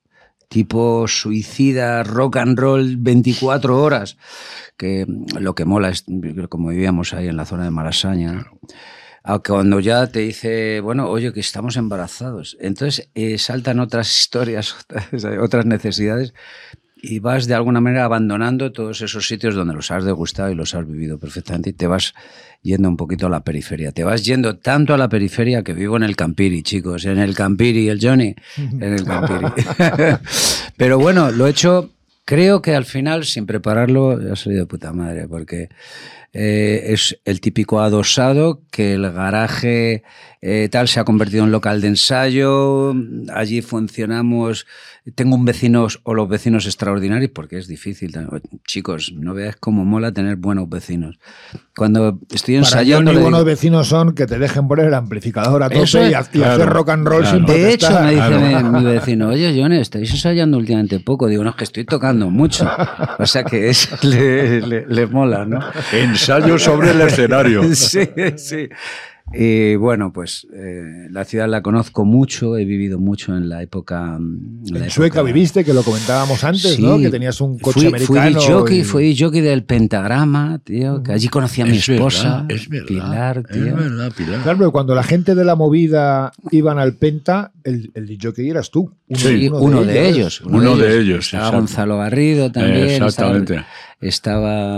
[0.55, 4.17] tipo suicida, rock and roll 24 horas
[4.77, 5.05] que
[5.41, 6.05] lo que mola es,
[6.49, 8.47] como vivíamos ahí en la zona de Malasaña,
[9.45, 12.57] cuando ya te dice, bueno, oye, que estamos embarazados.
[12.61, 14.77] Entonces eh, saltan otras historias,
[15.43, 16.35] otras necesidades
[17.05, 20.75] y vas de alguna manera abandonando todos esos sitios donde los has degustado y los
[20.75, 22.15] has vivido perfectamente y te vas
[22.63, 23.93] yendo un poquito a la periferia.
[23.93, 27.35] Te vas yendo tanto a la periferia que vivo en el Campiri, chicos, en el
[27.35, 29.47] Campiri, el Johnny, en el Campiri.
[30.77, 31.91] Pero bueno, lo he hecho
[32.25, 35.69] Creo que al final, sin prepararlo, ha salido de puta madre, porque
[36.35, 40.03] eh, es el típico adosado que el garaje
[40.47, 42.95] eh, tal se ha convertido en local de ensayo.
[43.32, 44.66] Allí funcionamos.
[45.14, 48.14] Tengo un vecino o los vecinos extraordinarios porque es difícil.
[48.66, 51.18] Chicos, no veas cómo mola tener buenos vecinos.
[51.74, 53.11] Cuando estoy ensayando.
[53.11, 56.91] Para buenos vecinos son que te dejen poner el amplificador a tope y, hacer rock
[56.91, 61.26] and roll sin De hecho, me dice mi, vecino, oye, John, estáis ensayando últimamente poco.
[61.26, 62.68] Digo, no, es que estoy tocando mucho.
[63.18, 65.61] O sea que es, le, le mola, ¿no?
[66.25, 67.62] Ensayo sobre el escenario.
[67.75, 68.68] sí, sí.
[69.33, 74.18] Y bueno, pues eh, la ciudad la conozco mucho, he vivido mucho en la época.
[74.18, 76.99] Mm, en, Sueca viviste, que lo comentábamos antes, ¿no?
[76.99, 78.41] Que tenías un coche fui, americano.
[78.41, 82.87] Fui jockey, fui jockey del Pentagrama, tío, que allí conocí a mi esposa, es verdad,
[82.87, 83.66] Pilar, tío.
[83.66, 84.43] Es verdad, Pilar.
[84.43, 88.70] Claro, pero cuando la gente de la movida iban al Penta, el, el jockey eras
[88.70, 88.93] tú.
[89.09, 90.43] Uno, sí, uno, de, ellos.
[90.43, 91.33] Uno, de ellos.
[91.33, 93.03] Estaba Gonzalo Garrido también.
[93.03, 93.66] Exactamente estaba,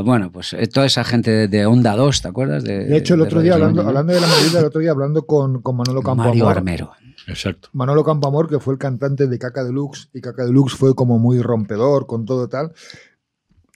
[0.05, 2.65] bueno, pues eh, toda esa gente de, Onda 2, ¿te acuerdas?
[2.65, 5.63] De, hecho, el otro día, hablando, hablando, de la movida, el otro día hablando con,
[5.63, 6.27] con Manolo Campoamor.
[6.27, 6.93] Mario Armero.
[7.27, 7.69] Exacto.
[7.73, 11.41] Manolo Campoamor, que fue el cantante de Caca Deluxe, y Caca Deluxe fue como muy
[11.43, 12.73] rompedor con todo tal.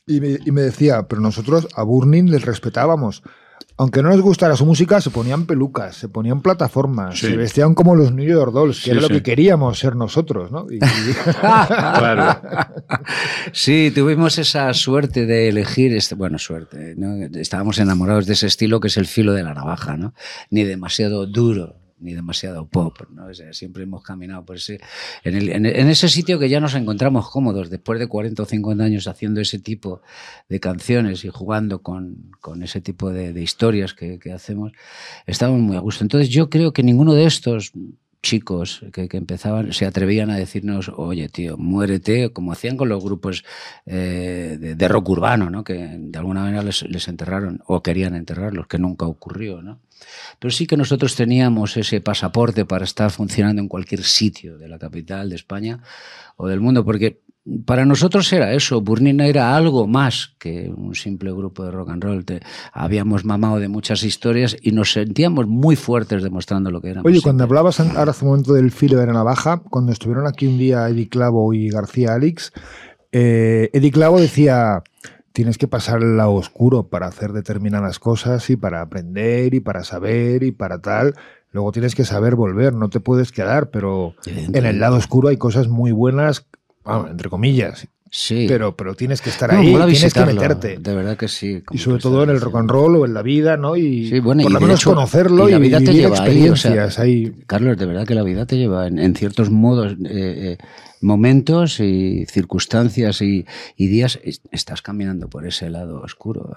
[0.06, 3.22] Y me, y me decía, pero nosotros a Burning les respetábamos
[3.80, 7.96] aunque no les gustara su música, se ponían pelucas, se ponían plataformas, se vestían como
[7.96, 10.66] los New York Dolls, que era lo que queríamos ser nosotros, ¿no?
[11.40, 12.42] claro.
[13.52, 17.24] Sí, tuvimos esa suerte de elegir, este, bueno, suerte, ¿no?
[17.40, 20.12] estábamos enamorados de ese estilo que es el filo de la navaja, ¿no?
[20.50, 23.32] Ni demasiado duro, ni demasiado pop, ¿no?
[23.52, 24.80] siempre hemos caminado por ese,
[25.24, 29.40] en, ese sitio que ya nos encontramos cómodos después de 40 o 50 años haciendo
[29.40, 30.00] ese tipo
[30.48, 34.72] de canciones y jugando con, con ese tipo de, historias que, que, hacemos,
[35.26, 36.04] estamos muy a gusto.
[36.04, 37.72] Entonces yo creo que ninguno de estos
[38.22, 43.02] chicos que, que, empezaban se atrevían a decirnos, oye, tío, muérete, como hacían con los
[43.02, 43.44] grupos
[43.86, 45.64] eh, de, rock urbano, ¿no?
[45.64, 49.62] que de alguna manera les, les, enterraron o querían enterrarlos, que nunca ocurrió.
[49.62, 49.80] ¿no?
[50.38, 54.78] Pero sí que nosotros teníamos ese pasaporte para estar funcionando en cualquier sitio de la
[54.78, 55.80] capital de España
[56.36, 57.20] o del mundo, porque
[57.64, 62.02] para nosotros era eso, Burnina era algo más que un simple grupo de rock and
[62.02, 62.24] roll.
[62.72, 67.10] habíamos mamado de muchas historias y nos sentíamos muy fuertes demostrando lo que éramos.
[67.10, 70.46] Oye, cuando hablabas ahora hace un momento del filo de la navaja, cuando estuvieron aquí
[70.46, 72.52] un día Eddie Clavo y García Alix,
[73.12, 74.82] eh, Eddie Clavo decía,
[75.32, 79.84] tienes que pasar el lado oscuro para hacer determinadas cosas y para aprender y para
[79.84, 81.14] saber y para tal.
[81.52, 85.36] Luego tienes que saber volver, no te puedes quedar, pero en el lado oscuro hay
[85.36, 86.46] cosas muy buenas
[87.08, 87.88] entre comillas.
[88.12, 88.46] Sí.
[88.48, 90.78] Pero, pero tienes que estar ahí, tienes que meterte.
[90.78, 91.62] De verdad que sí.
[91.70, 93.76] Y sobre todo en el rock and roll o en la vida, ¿no?
[93.76, 97.86] Y bueno, por lo menos conocerlo y, la vida te lleva experiencias ahí, Carlos, de
[97.86, 99.92] verdad que la vida te lleva en, ciertos modos.
[99.92, 100.58] Eh, eh,
[101.00, 103.46] momentos y circunstancias y,
[103.76, 104.20] días
[104.52, 106.54] estás caminando por ese lado oscuro,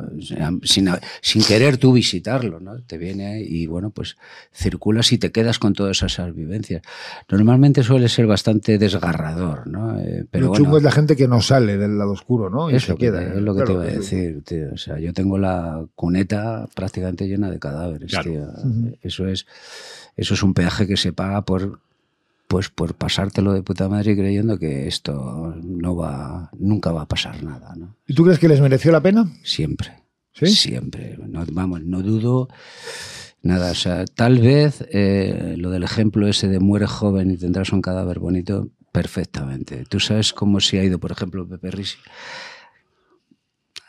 [0.63, 0.91] sin,
[1.21, 2.79] sin, querer tú visitarlo, ¿no?
[2.81, 4.17] Te viene y bueno, pues
[4.53, 6.83] circulas y te quedas con todas esas vivencias.
[7.29, 9.99] Normalmente suele ser bastante desgarrador, ¿no?
[9.99, 12.69] Eh, pero lo chungo es la gente que no sale del lado oscuro, ¿no?
[12.69, 13.23] Y se queda.
[13.23, 14.73] es lo que te iba a decir, tío.
[14.73, 18.47] O sea, yo tengo la cuneta prácticamente llena de cadáveres, tío.
[19.01, 19.45] Eso es
[20.15, 21.79] eso es un peaje que se paga por
[22.47, 27.43] pues por pasártelo de puta madre creyendo que esto no va, nunca va a pasar
[27.43, 27.73] nada.
[27.75, 27.95] ¿no?
[28.07, 29.31] ¿Y tú crees que les mereció la pena?
[29.43, 30.03] Siempre.
[30.33, 31.17] Siempre.
[31.27, 32.49] No, vamos, no dudo
[33.41, 33.71] nada.
[33.71, 37.81] O sea, tal vez eh, lo del ejemplo ese de muere joven y tendrás un
[37.81, 39.85] cadáver bonito, perfectamente.
[39.87, 41.97] Tú sabes cómo se ha ido, por ejemplo, Pepe Risi.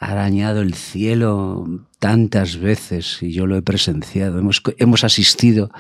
[0.01, 5.71] Ha arañado el cielo tantas veces, y yo lo he presenciado, hemos, hemos asistido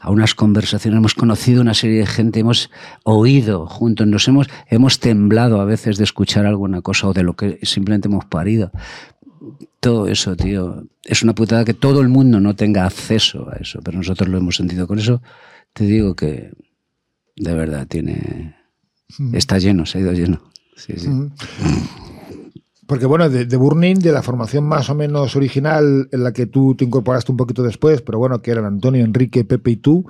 [0.00, 2.70] a unas conversaciones, hemos conocido una serie de gente, hemos
[3.02, 7.34] oído juntos, nos hemos, hemos temblado a veces de escuchar alguna cosa o de lo
[7.34, 8.70] que simplemente hemos parido.
[9.80, 13.80] Todo eso, tío, es una putada que todo el mundo no tenga acceso a eso,
[13.82, 14.86] pero nosotros lo hemos sentido.
[14.86, 15.20] Con eso
[15.72, 16.52] te digo que
[17.34, 18.54] de verdad tiene...
[19.32, 20.42] Está lleno, se ha ido lleno.
[20.76, 21.08] Sí, sí.
[22.86, 26.74] Porque bueno, de, Burning, de la formación más o menos original en la que tú
[26.74, 30.04] te incorporaste un poquito después, pero bueno, que eran Antonio, Enrique, Pepe y tú.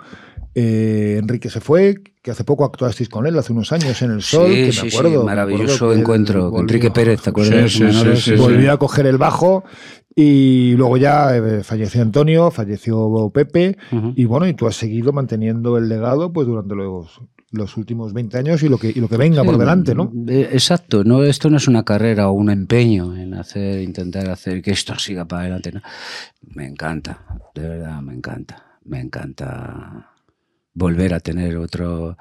[0.55, 4.23] Eh, Enrique se fue, que hace poco actuasteis con él, hace unos años en El
[4.23, 5.21] Sol, que me acuerdo.
[5.21, 7.73] Sí, maravilloso encuentro con Enrique Pérez, ¿te acuerdas?
[7.73, 9.65] Sí, volvió a coger el bajo
[10.15, 13.79] y luego ya eh, falleció Antonio, falleció Pepe
[14.15, 17.21] y bueno, y tú has seguido manteniendo el legado pues durante los,
[17.53, 20.11] los últimos 20 años y lo que, y lo que venga por delante, ¿no?
[20.27, 24.73] Exacto, no, esto no es una carrera o un empeño en hacer, intentar hacer que
[24.73, 25.73] esto siga para adelante.
[26.55, 27.25] Me encanta,
[27.55, 30.12] de verdad, me encanta, me encanta
[30.75, 32.17] volver a tener otro,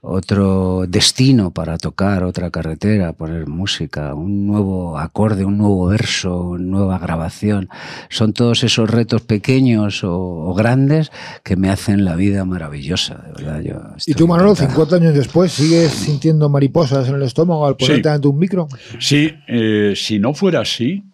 [0.00, 6.64] otro destino para tocar, otra carretera, poner música, un nuevo acorde, un nuevo verso, una
[6.64, 7.68] nueva grabación.
[8.08, 11.10] Son todos esos retos pequeños o, grandes
[11.42, 13.60] que me hacen la vida maravillosa, de verdad.
[13.62, 18.08] Yo ¿Y tú, Manolo, 50 años después, sigues sintiendo mariposas en el estómago al ponerte
[18.08, 18.68] ante un micro?
[18.98, 21.04] Sí, eh, si no fuera así,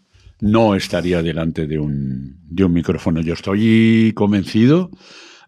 [0.40, 3.22] no estaría delante de un, de un micrófono.
[3.22, 4.90] Yo estoy convencido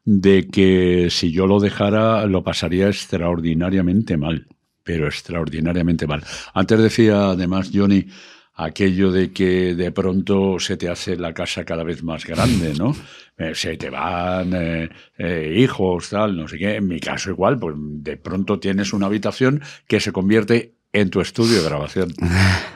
[0.07, 4.46] de que si yo lo dejara lo pasaría extraordinariamente mal,
[4.84, 6.22] pero extraordinariamente mal.
[6.54, 8.07] Antes decía además Johnny
[8.54, 12.96] aquello de que de pronto se te hace la casa cada vez más grande, ¿no?
[13.38, 14.88] Eh, se te van eh,
[15.18, 16.76] eh, hijos, tal, no sé qué.
[16.76, 21.20] En mi caso igual, pues de pronto tienes una habitación que se convierte en tu
[21.20, 22.14] estudio de grabación.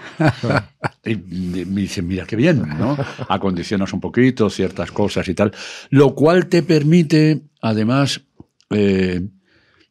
[1.05, 2.97] y me dicen, mira qué bien, ¿no?
[3.29, 5.53] Acondicionas un poquito ciertas cosas y tal,
[5.91, 8.23] lo cual te permite, además,
[8.71, 9.23] eh,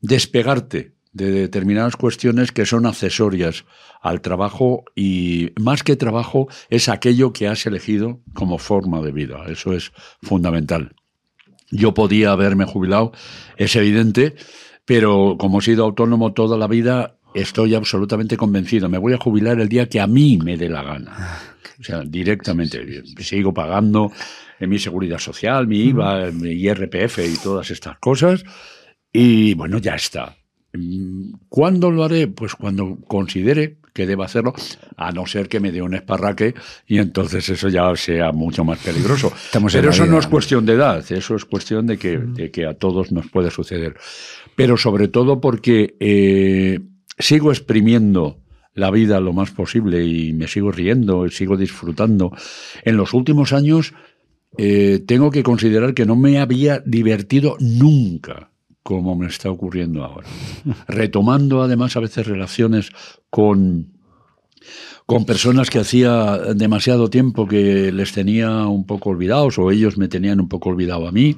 [0.01, 3.65] despegarte de determinadas cuestiones que son accesorias
[4.01, 9.43] al trabajo y más que trabajo es aquello que has elegido como forma de vida.
[9.47, 9.91] Eso es
[10.21, 10.95] fundamental.
[11.71, 13.11] Yo podía haberme jubilado,
[13.57, 14.35] es evidente,
[14.85, 18.89] pero como he sido autónomo toda la vida, Estoy absolutamente convencido.
[18.89, 21.39] Me voy a jubilar el día que a mí me dé la gana.
[21.79, 23.03] O sea, directamente.
[23.19, 24.11] Sigo pagando
[24.59, 28.43] en mi seguridad social, mi IVA, mi IRPF y todas estas cosas.
[29.13, 30.35] Y bueno, ya está.
[31.47, 32.27] ¿Cuándo lo haré?
[32.27, 34.53] Pues cuando considere que deba hacerlo,
[34.97, 36.53] a no ser que me dé un esparraque
[36.87, 39.33] y entonces eso ya sea mucho más peligroso.
[39.71, 42.75] Pero eso no es cuestión de edad, eso es cuestión de que, de que a
[42.75, 43.95] todos nos puede suceder.
[44.55, 46.79] Pero sobre todo porque eh,
[47.19, 48.39] sigo exprimiendo
[48.73, 52.31] la vida lo más posible y me sigo riendo y sigo disfrutando.
[52.83, 53.93] En los últimos años
[54.57, 58.51] eh, tengo que considerar que no me había divertido nunca
[58.81, 60.27] como me está ocurriendo ahora.
[60.87, 62.89] Retomando además a veces relaciones
[63.29, 63.93] con,
[65.05, 70.07] con personas que hacía demasiado tiempo que les tenía un poco olvidados o ellos me
[70.07, 71.35] tenían un poco olvidado a mí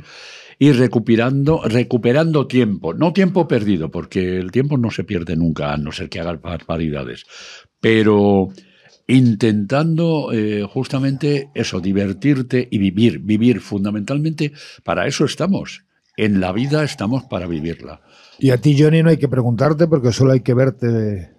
[0.62, 5.78] y recuperando, recuperando tiempo, no tiempo perdido, porque el tiempo no se pierde nunca, a
[5.78, 7.26] no ser que haga barbaridades,
[7.80, 8.50] pero
[9.08, 14.52] intentando eh, justamente eso, divertirte y vivir, vivir fundamentalmente,
[14.84, 15.86] para eso estamos.
[16.16, 18.02] En la vida estamos para vivirla.
[18.38, 21.32] Y a ti, Johnny, no hay que preguntarte porque solo hay que verte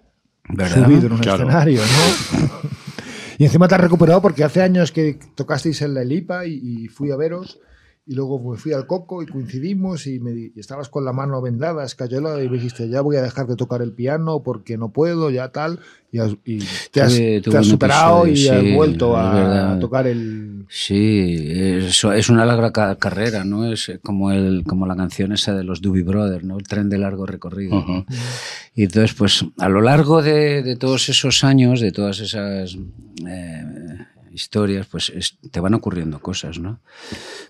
[0.49, 2.69] subido en un escenario, ¿no?
[3.37, 7.09] y encima te has recuperado porque hace años que tocasteis en la Elipa y fui
[7.09, 7.61] a veros
[8.05, 11.85] y luego me fui al coco y coincidimos y, me, estabas con la mano vendada,
[11.85, 15.29] escayolada, y me dijiste, ya voy a dejar de tocar el piano porque no puedo,
[15.29, 15.79] ya tal.
[16.11, 16.19] Y,
[16.91, 20.65] te, has, superado y has vuelto a, tocar el...
[20.69, 23.71] Sí, es, es una larga carrera, ¿no?
[23.71, 26.57] Es como, el, como la canción esa de los Doobie Brothers, ¿no?
[26.57, 28.05] El tren de largo recorrido.
[28.75, 32.77] Y entonces, pues a lo largo de, de, todos esos años, de todas esas...
[33.25, 35.11] Eh, historias, pues
[35.51, 36.79] te van ocurriendo cosas, ¿no?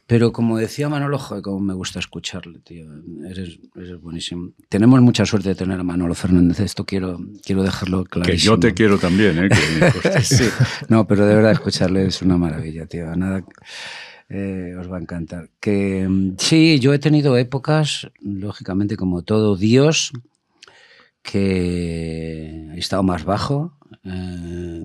[0.07, 2.85] Pero como decía Manolo, joder, como me gusta escucharle, tío.
[3.27, 3.59] Eres,
[4.01, 4.51] buenísimo.
[4.69, 6.59] Tenemos mucha suerte de tener a Manolo Fernández.
[6.59, 8.29] Esto quiero, quiero dejarlo claro.
[8.29, 9.49] Que yo te quiero también, ¿eh?
[10.23, 10.45] sí.
[10.89, 13.15] No, pero de verdad escucharle es una maravilla, tío.
[13.15, 13.43] Nada.
[14.29, 15.49] Eh, os va a encantar.
[15.59, 16.07] Que
[16.37, 20.11] sí, yo he tenido épocas, lógicamente, como todo Dios,
[21.21, 24.83] que he estado más bajo, eh,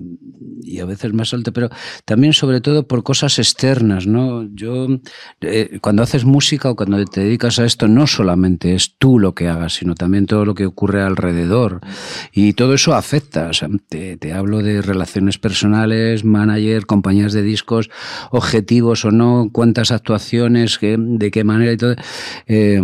[0.61, 1.69] y a veces más alto, pero
[2.05, 4.47] también sobre todo por cosas externas, ¿no?
[4.53, 4.87] Yo,
[5.41, 9.35] eh, cuando haces música o cuando te dedicas a esto, no solamente es tú lo
[9.35, 11.81] que hagas, sino también todo lo que ocurre alrededor.
[12.31, 13.51] Y todo eso afecta.
[13.89, 17.89] te, hablo de relaciones personales, manager, compañías de discos,
[18.31, 21.95] objetivos o no, cuántas actuaciones, de qué manera y todo.
[22.47, 22.81] Eh,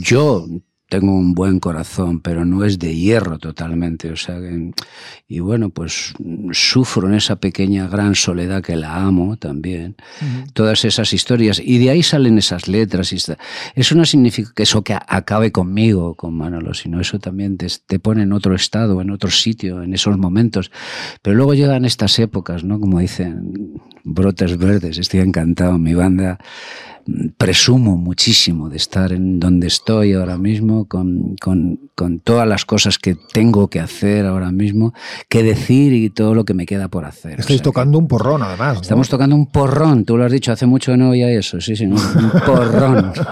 [0.00, 0.46] yo
[0.90, 4.10] tengo un buen corazón, pero no es de hierro totalmente.
[4.10, 4.38] O sea,
[5.28, 6.12] y bueno, pues
[6.50, 9.94] sufro en esa pequeña gran soledad que la amo también.
[10.52, 11.62] Todas esas historias.
[11.64, 13.12] Y de ahí salen esas letras.
[13.12, 13.18] Y
[13.76, 18.00] eso no significa que eso que acabe conmigo, con Manolo, sino eso también te, te,
[18.00, 20.72] pone en otro estado, en otro sitio, en esos momentos.
[21.22, 22.80] Pero luego llegan estas épocas, ¿no?
[22.80, 24.98] Como dicen, brotes verdes.
[24.98, 25.78] Estoy encantado.
[25.78, 26.38] Mi banda
[27.36, 32.98] presumo muchísimo de estar en donde estoy ahora mismo, con, con, con, todas las cosas
[32.98, 34.94] que tengo que hacer ahora mismo,
[35.28, 37.40] que decir y todo lo que me queda por hacer.
[37.40, 38.78] Estáis tocando un porrón, además.
[38.82, 41.86] Estamos tocando un porrón, tú lo has dicho, hace mucho no oía eso, sí, sí,
[41.86, 41.96] un
[42.46, 43.12] porrón.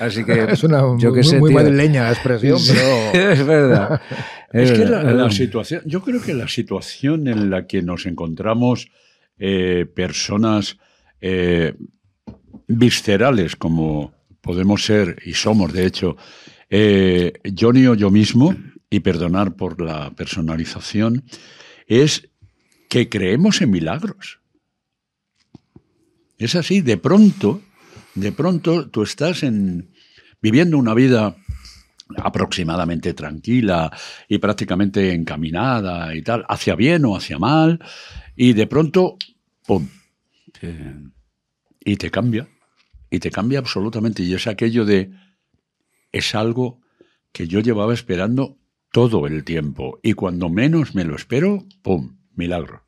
[0.00, 3.12] Así que es una yo muy, sé, muy madrileña la expresión, pero...
[3.32, 4.00] es verdad.
[4.52, 8.88] Es, que la, situación, yo creo que la situación en la que nos encontramos
[9.38, 10.78] eh, personas
[11.20, 11.74] eh,
[12.66, 16.16] viscerales como podemos ser y somos, de hecho,
[16.70, 18.54] eh, Johnny o yo mismo,
[18.90, 21.24] y perdonar por la personalización,
[21.86, 22.28] es
[22.88, 24.40] que creemos en milagros.
[26.38, 27.60] Es así, de pronto,
[28.14, 29.90] de pronto tú estás en,
[30.40, 31.36] viviendo una vida
[32.16, 33.92] aproximadamente tranquila
[34.28, 37.80] y prácticamente encaminada y tal, hacia bien o hacia mal,
[38.36, 39.16] y de pronto.
[41.80, 42.48] Y te cambia,
[43.10, 44.22] y te cambia absolutamente.
[44.22, 45.10] Y es aquello de,
[46.12, 46.80] es algo
[47.32, 48.58] que yo llevaba esperando
[48.92, 49.98] todo el tiempo.
[50.02, 52.16] Y cuando menos me lo espero, ¡pum!
[52.34, 52.84] Milagro.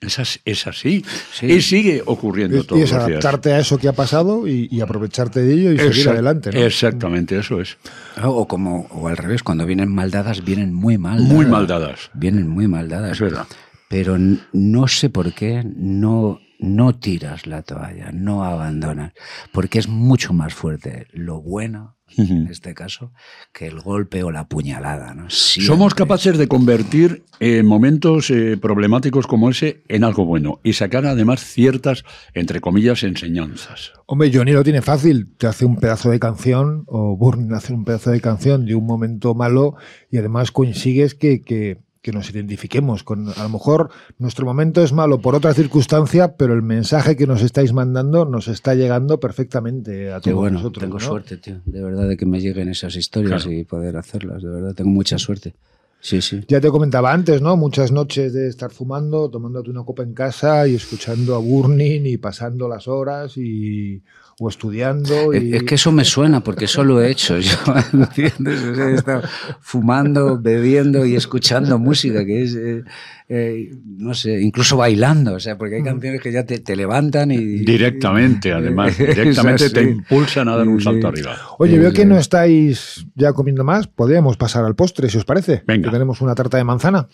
[0.00, 1.04] Es así.
[1.42, 2.78] Y sigue ocurriendo todo.
[2.78, 6.66] Y es adaptarte a eso que ha pasado y, aprovecharte de ello y seguir adelante.
[6.66, 7.78] Exactamente, eso es.
[8.22, 11.20] O como o al revés, cuando vienen maldadas, vienen muy mal.
[11.20, 12.10] Muy maldadas.
[12.14, 13.12] Vienen muy maldadas.
[13.12, 13.46] Es verdad
[13.88, 14.16] pero
[14.52, 19.12] no sé por qué no, no tiras la toalla, no abandonas,
[19.52, 23.12] porque es mucho más fuerte lo bueno, en este caso,
[23.52, 25.14] que el golpe o la puñalada.
[25.14, 25.28] ¿no?
[25.28, 31.04] Somos capaces de convertir eh, momentos eh, problemáticos como ese en algo bueno y sacar
[31.04, 33.92] además ciertas, entre comillas, enseñanzas.
[34.06, 37.84] Hombre, Johnny lo tiene fácil, te hace un pedazo de canción, o Burn hace un
[37.84, 39.74] pedazo de canción de un momento malo
[40.10, 43.90] y además consigues que, que que nos identifiquemos con, a lo mejor
[44.20, 48.46] nuestro momento es malo por otra circunstancia, pero el mensaje que nos estáis mandando nos
[48.46, 50.84] está llegando perfectamente a todos bueno, nosotros.
[50.84, 54.48] Tengo suerte, tío, de verdad, de que me lleguen esas historias y poder hacerlas, de
[54.48, 55.54] verdad, tengo mucha suerte.
[55.98, 56.44] Sí, sí.
[56.46, 57.56] Ya te comentaba antes, ¿no?
[57.56, 62.18] Muchas noches de estar fumando, tomándote una copa en casa y escuchando a Burning y
[62.18, 64.00] pasando las horas y
[64.38, 65.32] o estudiando.
[65.32, 67.56] Es que eso me suena, porque eso lo he hecho yo,
[67.92, 68.62] ¿entiendes?
[68.62, 69.22] he estado
[69.60, 72.84] fumando, bebiendo y escuchando música, que es, eh,
[73.28, 75.86] eh, no sé, incluso bailando, o sea, porque hay mm.
[75.86, 77.64] canciones que ya te, levantan y...
[77.64, 81.36] Directamente, además, directamente te impulsan a dar un salto arriba.
[81.58, 85.62] Oye, veo que no estáis ya comiendo más, podríamos pasar al postre, si os parece.
[85.66, 85.88] Venga.
[85.88, 87.08] Que tenemos una tarta de manzana.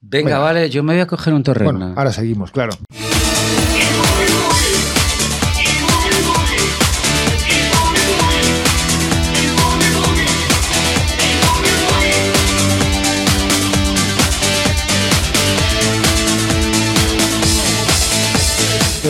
[0.00, 1.70] Venga, vale, yo me voy a coger un torreno.
[1.70, 2.72] Bueno, ahora seguimos, claro.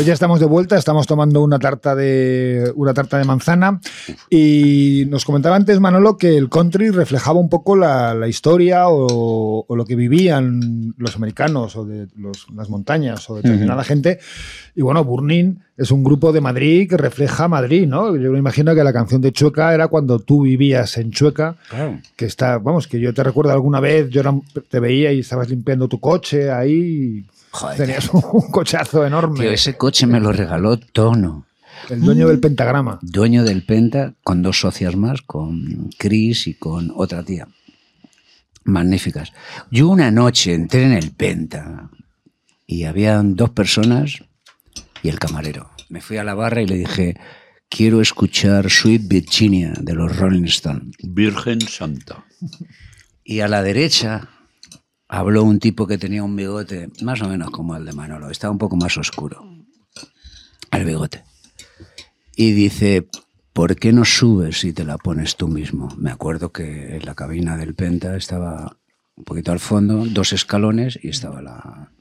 [0.02, 3.80] Pues ya estamos de vuelta, estamos tomando una tarta de una tarta de manzana
[4.28, 9.84] y nos comentaba antes Manolo que el country reflejaba un poco la, historia o, lo
[9.84, 12.08] que vivían los americanos o de
[12.52, 14.18] las montañas o determinada gente.
[14.74, 18.16] Y bueno, Burning es un grupo de Madrid que refleja Madrid, ¿no?
[18.16, 21.54] Yo me imagino que la canción de Chueca era cuando tú vivías en Chueca,
[22.16, 25.86] que está, vamos, que yo te recuerdo alguna vez, yo te veía y estabas limpiando
[25.86, 27.24] tu coche ahí.
[27.52, 29.52] Joder, Tenías un cochazo enorme.
[29.52, 31.46] ese coche me lo regaló Tono.
[31.90, 32.98] El dueño del pentagrama.
[33.02, 37.48] Dueño del penta, con dos socias más, con Chris y con otra tía.
[38.64, 39.32] Magníficas.
[39.70, 41.90] Yo una noche entré en el penta
[42.66, 44.22] y habían dos personas
[45.02, 45.70] y el camarero.
[45.88, 47.16] Me fui a la barra y le dije,
[47.68, 50.96] quiero escuchar Sweet Virginia de los Rolling Stones.
[51.02, 52.24] Virgen Santa.
[53.24, 54.28] Y a la derecha
[55.12, 58.50] habló un tipo que tenía un bigote más o menos como el de Manolo, estaba
[58.50, 59.46] un poco más oscuro,
[60.70, 61.22] el bigote.
[62.34, 63.06] Y dice,
[63.52, 65.94] ¿por qué no subes y te la pones tú mismo?
[65.98, 68.78] Me acuerdo que en la cabina del Penta estaba
[69.14, 71.92] un poquito al fondo, dos escalones y estaba la...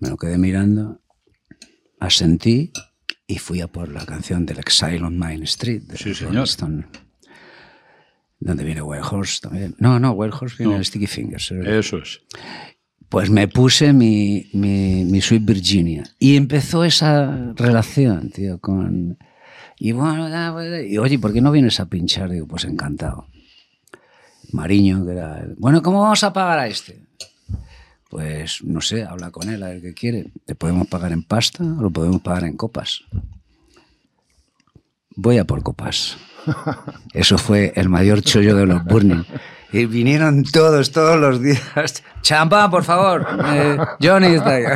[0.00, 1.00] Me lo quedé mirando,
[1.98, 2.72] asentí
[3.26, 6.46] y fui a por la canción del Exile on Main Street de sí, señor.
[8.40, 9.76] Donde viene Wild Horse también.
[9.78, 11.52] No, no, Wild Horse viene en Sticky Fingers.
[11.52, 12.20] Eso es.
[13.08, 19.18] Pues me puse mi, mi, mi, Sweet Virginia y empezó esa relación, tío, con...
[19.78, 20.28] Y bueno,
[20.82, 22.30] y oye, ¿por qué no vienes a pinchar?
[22.30, 23.26] Digo, pues encantado.
[24.52, 25.44] Mariño, que era...
[25.56, 27.00] Bueno, ¿cómo vamos a pagar a este?
[28.08, 30.30] Pues no sé, habla con él a ver qué quiere.
[30.44, 33.02] ¿Te podemos pagar en pasta o lo podemos pagar en copas?
[35.16, 36.16] Voy a por copas.
[37.12, 39.24] Eso fue el mayor chollo de los Burning.
[39.72, 41.62] Y vinieron todos, todos los días.
[42.22, 43.26] Champán, por favor.
[43.52, 44.64] Eh, Johnny está ahí.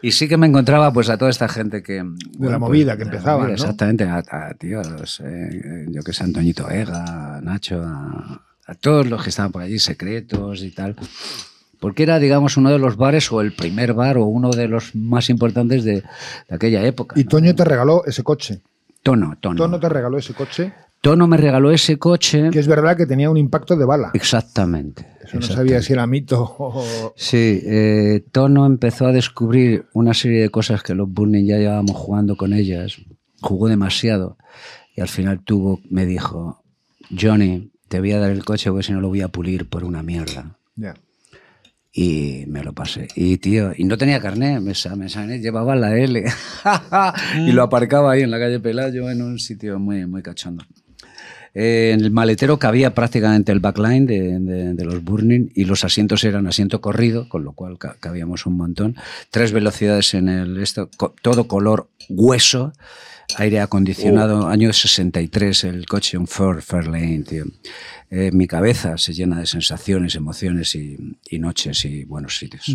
[0.00, 2.04] Y sí que me encontraba pues a toda esta gente que...
[2.38, 3.52] De la movida que empezaba, ¿no?
[3.52, 9.50] Exactamente, a, tíos, eh, yo que sé, Antoñito Ega, Nacho, a, todos los que estaban
[9.50, 10.94] por allí, secretos y tal.
[11.80, 14.94] Porque era, digamos, uno de los bares o el primer bar o uno de los
[14.94, 16.04] más importantes de,
[16.48, 17.18] aquella época.
[17.18, 18.60] Y Toño te regaló ese coche.
[19.08, 19.56] Tono, Tono.
[19.56, 20.74] Tono te regaló ese coche.
[21.00, 22.50] Tono me regaló ese coche.
[22.50, 24.10] Que es verdad que tenía un impacto de bala.
[24.12, 25.16] Exactamente.
[25.24, 27.14] Eso no sabía si era mito o...
[27.16, 31.96] Sí, eh, Tono empezó a descubrir una serie de cosas que los Burning ya llevábamos
[31.96, 32.98] jugando con ellas.
[33.40, 34.36] Jugó demasiado.
[34.94, 36.62] Y al final tuvo, me dijo,
[37.18, 39.84] Johnny, te voy a dar el coche porque si no lo voy a pulir por
[39.84, 40.58] una mierda.
[40.76, 40.92] Ya.
[41.92, 43.08] Y me lo pasé.
[43.14, 46.24] Y tío, y no tenía carnet, me, me llevaba la L.
[47.46, 50.64] y lo aparcaba ahí en la calle Pelayo, en un sitio muy, muy cachondo.
[51.54, 56.46] Eh, en el maletero cabía prácticamente el backline de, los Burning y los asientos eran
[56.46, 58.96] asiento corrido, con lo cual cabíamos un montón.
[59.30, 60.88] Tres velocidades en el esto,
[61.22, 62.72] todo color hueso,
[63.36, 64.48] aire acondicionado, oh.
[64.48, 67.44] año 63, el coche, un Ford Fairlane, tío.
[68.10, 72.74] Eh, mi cabeza se llena de sensaciones, emociones y, noches y buenos sitios.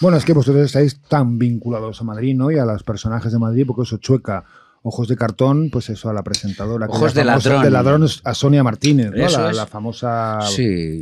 [0.00, 2.50] Bueno, es que vosotros estáis tan vinculados a Madrid, ¿no?
[2.50, 4.44] Y a los personajes de Madrid, porque eso chueca
[4.84, 6.86] Ojos de cartón, pues eso, a la presentadora.
[6.88, 7.62] Ojos de ladrón.
[7.62, 9.52] De ladrón a Sonia Martínez, ¿no?
[9.52, 10.40] la, famosa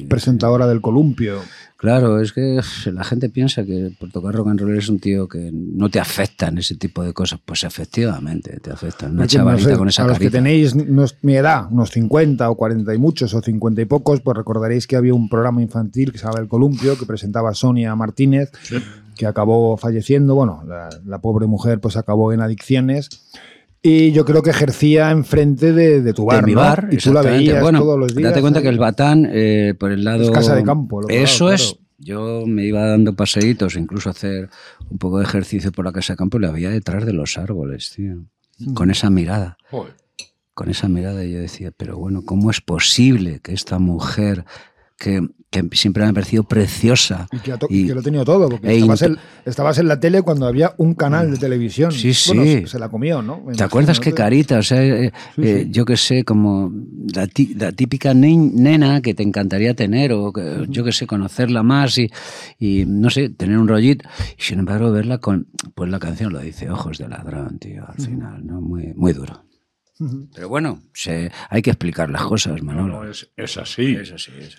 [0.06, 1.40] presentadora del columpio.
[1.80, 2.60] Claro, es que
[2.92, 5.98] la gente piensa que por tocar rock and roll es un tío que no te
[5.98, 7.40] afectan ese tipo de cosas.
[7.42, 9.12] Pues efectivamente te afectan.
[9.12, 10.74] Una chavalita con esa A los que tenéis
[11.22, 14.96] mi edad, unos 50 o 40 y muchos o 50 y pocos, pues recordaréis que
[14.96, 18.52] había un programa infantil que se llamaba El Columpio, que presentaba Sonia Martínez,
[19.16, 20.34] que acabó falleciendo.
[20.34, 23.08] Bueno, la, la pobre mujer pues acabó en adicciones.
[23.82, 26.44] Y yo creo que ejercía enfrente de, de tu bar.
[26.44, 28.30] De mi bar, Y tú la veías todos los días.
[28.30, 30.22] Date cuenta que el Batán, eh, por el lado.
[30.22, 31.00] Es casa de campo.
[31.08, 31.76] Eso es.
[31.96, 34.48] Yo me iba dando paseitos, incluso hacer
[34.88, 37.36] un poco de ejercicio por la casa de campo y la veía detrás de los
[37.36, 38.24] árboles, tío.
[38.58, 38.72] Mm.
[38.72, 39.58] Con esa mirada.
[40.54, 44.46] Con esa mirada y yo decía, pero bueno, ¿cómo es posible que esta mujer
[44.98, 45.28] que,
[45.72, 47.26] siempre me ha parecido preciosa.
[47.32, 47.38] Y
[47.86, 48.78] que, lo ha tenido todo, porque e
[49.44, 51.90] estabas, en, la tele cuando había un canal de televisión.
[51.90, 52.66] Sí, sí.
[52.66, 53.42] se la comió, ¿no?
[53.56, 54.58] ¿Te acuerdas qué carita?
[54.58, 56.72] O sea, eh, eh, yo qué sé, como
[57.12, 60.32] la, típica nena que te encantaría tener, o
[60.68, 62.10] yo qué sé, conocerla más y,
[62.58, 64.08] y, no sé, tener un rollito.
[64.38, 65.48] Y sin embargo, verla con.
[65.74, 68.60] Pues la canción lo dice, ojos de ladrón, tío, al final, ¿no?
[68.60, 69.49] Muy, muy duro.
[70.34, 73.08] Pero bueno, se, hay que explicar las cosas, Manolo.
[73.08, 73.98] es, así.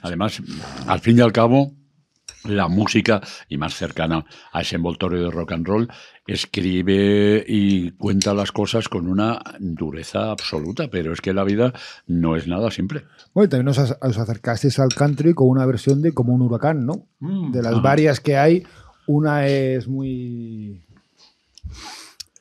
[0.01, 0.41] Además,
[0.85, 1.73] al fin y al cabo,
[2.43, 5.87] la música, y más cercana a ese envoltorio de rock and roll,
[6.27, 11.73] escribe y cuenta las cosas con una dureza absoluta, pero es que la vida
[12.07, 13.05] no es nada simple.
[13.33, 17.07] Bueno, también os, acercasteis al country con una versión de como un huracán, ¿no?
[17.19, 17.81] Mm, de las ah.
[17.81, 18.63] varias que hay,
[19.07, 20.83] una es muy...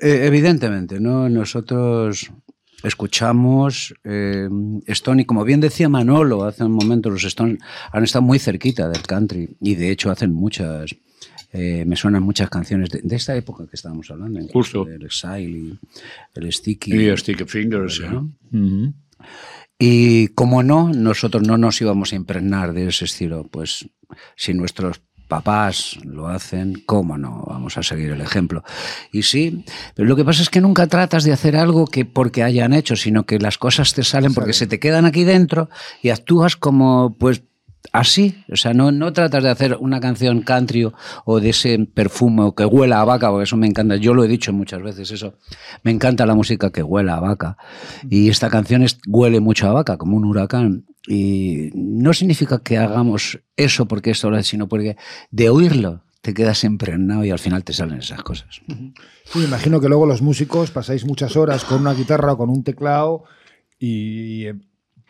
[0.00, 1.28] Eh, evidentemente, ¿no?
[1.28, 2.32] Nosotros
[2.82, 4.48] escuchamos eh,
[4.86, 7.58] Stone y como bien decía Manolo hace un momento, los Stone
[7.92, 10.94] han estado muy cerquita del country y de hecho hacen muchas,
[11.52, 14.86] eh, me suenan muchas canciones de, esta época que estábamos hablando, Justo.
[14.88, 15.78] el Exile y
[16.34, 17.08] el Sticky.
[17.08, 18.02] Y Sticky Fingers,
[19.78, 23.88] Y como no, nosotros no nos íbamos a impregnar de ese estilo, pues
[24.36, 25.00] si nuestros
[25.30, 27.44] papás lo hacen, ¿cómo no?
[27.46, 28.62] Vamos a seguir el ejemplo.
[29.10, 32.42] Y sí, pero lo que pasa es que nunca tratas de hacer algo que porque
[32.42, 35.70] hayan hecho, sino que las cosas te salen porque se te quedan aquí dentro
[36.02, 37.42] y actúas como, pues,
[37.92, 38.44] así.
[38.50, 40.90] O sea, no, no tratas de hacer una canción country
[41.24, 43.96] o de ese perfume que huela a vaca, porque eso me encanta.
[43.96, 45.34] Yo lo he dicho muchas veces, eso.
[45.82, 47.56] Me encanta la música que huela a vaca.
[48.08, 50.86] Y esta canción huele mucho a vaca, como un huracán.
[51.06, 54.96] Y no significa que hagamos eso porque esto lo sino porque
[55.30, 58.60] de oírlo te quedas impregnado y al final te salen esas cosas.
[59.24, 62.62] Sí, imagino que luego los músicos pasáis muchas horas con una guitarra o con un
[62.62, 63.24] teclado
[63.78, 64.46] y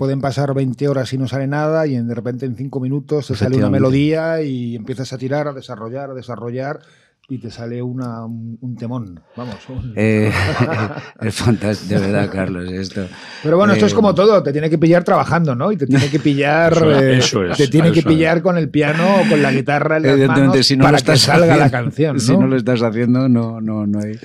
[0.01, 3.35] pueden pasar 20 horas y no sale nada y de repente en 5 minutos te
[3.35, 6.81] sale una melodía y empiezas a tirar, a desarrollar, a desarrollar
[7.29, 9.21] y te sale una, un, temón.
[9.37, 9.57] Vamos.
[9.95, 10.33] Eh,
[11.21, 12.73] es fantástico, de verdad, Carlos.
[12.73, 13.09] Esto.
[13.43, 15.71] Pero bueno, esto es como eh, todo, te tiene que pillar trabajando, ¿no?
[15.71, 16.73] Y te tiene que pillar.
[16.73, 20.29] Eso, eh, te tiene que pillar con el piano o con la guitarra en las
[20.29, 22.19] manos si no para que salga la canción.
[22.19, 24.19] Si no lo estás haciendo, no, no, no hay.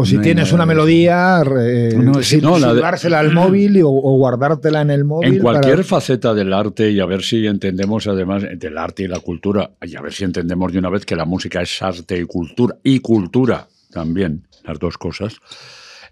[0.00, 5.34] O si tienes una melodía, eh, no, al móvil o, guardártela en el móvil.
[5.34, 9.20] En cualquier faceta del arte, y a ver si entendemos además del arte y la
[9.20, 12.24] cultura, y a ver si entendemos de una vez que la música es arte y
[12.24, 15.36] cultura, y cultura también, las dos cosas,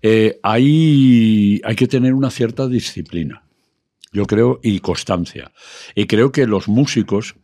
[0.02, 3.42] eh, hay, hay que tener una cierta disciplina,
[4.12, 5.50] yo creo, y constancia.
[5.94, 7.36] Y creo que los músicos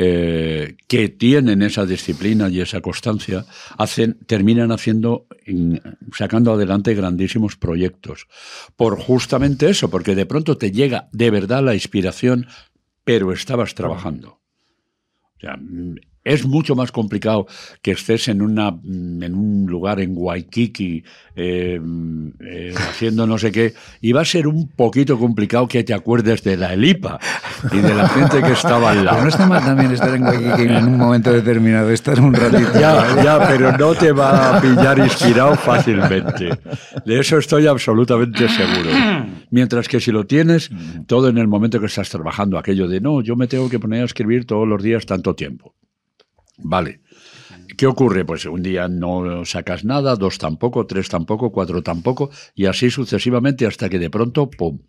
[0.00, 3.44] eh, que tienen esa disciplina y esa constancia,
[3.78, 5.26] hacen, terminan haciendo,
[6.16, 8.28] sacando adelante grandísimos proyectos.
[8.76, 12.46] Por justamente eso, porque de pronto te llega de verdad la inspiración,
[13.02, 14.38] pero estabas trabajando.
[15.36, 15.58] O sea,
[16.28, 17.46] es mucho más complicado
[17.82, 21.02] que estés en, una, en un lugar en Waikiki
[21.34, 21.80] eh,
[22.40, 26.42] eh, haciendo no sé qué, y va a ser un poquito complicado que te acuerdes
[26.42, 27.18] de la Elipa
[27.72, 29.18] y de la gente que estaba al lado.
[29.18, 32.72] Pero no está mal también estar en Waikiki en un momento determinado, estar un ratito.
[32.74, 36.50] Ya, ya, pero no te va a pillar inspirado fácilmente.
[37.06, 38.90] De eso estoy absolutamente seguro.
[39.50, 40.70] Mientras que si lo tienes,
[41.06, 44.02] todo en el momento que estás trabajando, aquello de no, yo me tengo que poner
[44.02, 45.74] a escribir todos los días tanto tiempo.
[46.58, 47.00] Vale.
[47.76, 48.24] ¿Qué ocurre?
[48.24, 53.66] Pues un día no sacas nada, dos tampoco, tres tampoco, cuatro tampoco, y así sucesivamente
[53.66, 54.80] hasta que de pronto, ¡pum!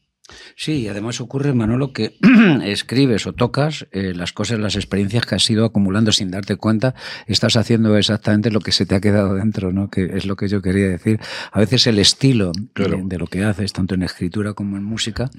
[0.55, 2.17] Sí, y además ocurre, Manolo, que
[2.63, 6.95] escribes o tocas eh, las cosas, las experiencias que has ido acumulando sin darte cuenta,
[7.27, 9.89] estás haciendo exactamente lo que se te ha quedado dentro, ¿no?
[9.89, 11.19] Que es lo que yo quería decir.
[11.51, 15.29] A veces el estilo de, lo que haces, tanto en escritura como en música,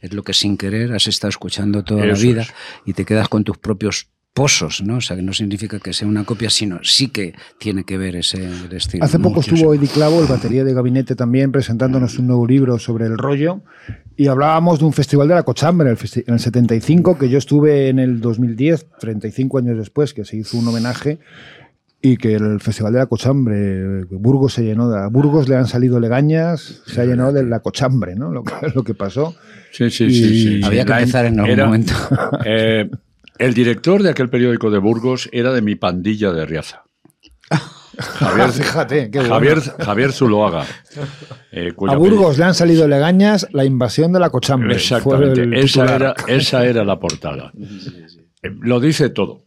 [0.00, 2.46] es lo que sin querer has estado escuchando toda la vida
[2.84, 4.96] y te quedas con tus propios pozos, ¿no?
[4.96, 8.16] O sea, que no significa que sea una copia, sino sí que tiene que ver
[8.16, 9.04] ese estilo.
[9.04, 13.06] Hace poco estuvo Eddie Clavo, el batería de gabinete, también presentándonos un nuevo libro sobre
[13.06, 13.62] el rollo
[14.16, 17.98] y hablábamos de un festival de la cochambre en el 75, que yo estuve en
[17.98, 21.18] el 2010, 35 años después, que se hizo un homenaje
[22.02, 25.66] y que el Festival de la Cochambre, Burgos se llenó, de, a Burgos le han
[25.66, 28.30] salido legañas, se ha llenado de la cochambre, ¿no?
[28.30, 29.34] Lo que, lo que pasó.
[29.70, 31.92] Sí, sí, sí, Había que empezar en algún momento.
[32.44, 32.90] Eh,
[33.40, 36.84] el director de aquel periódico de Burgos era de mi pandilla de Riaza.
[37.98, 40.66] Javier, Fíjate, qué Javier, Javier Zuloaga.
[41.50, 44.74] Eh, a Burgos le han salido legañas la invasión de la cochambre.
[44.74, 47.50] Exactamente, esa, era, esa era la portada.
[48.42, 49.44] Eh, lo dice todo.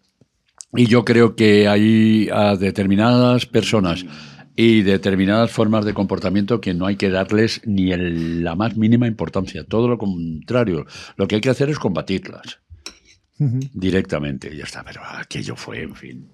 [0.76, 4.06] Y yo creo que hay a determinadas personas
[4.56, 9.64] y determinadas formas de comportamiento que no hay que darles ni la más mínima importancia.
[9.64, 10.88] Todo lo contrario.
[11.16, 12.63] Lo que hay que hacer es combatirlas
[13.74, 14.54] directamente.
[14.54, 16.30] Y ya está, pero aquello fue, en fin.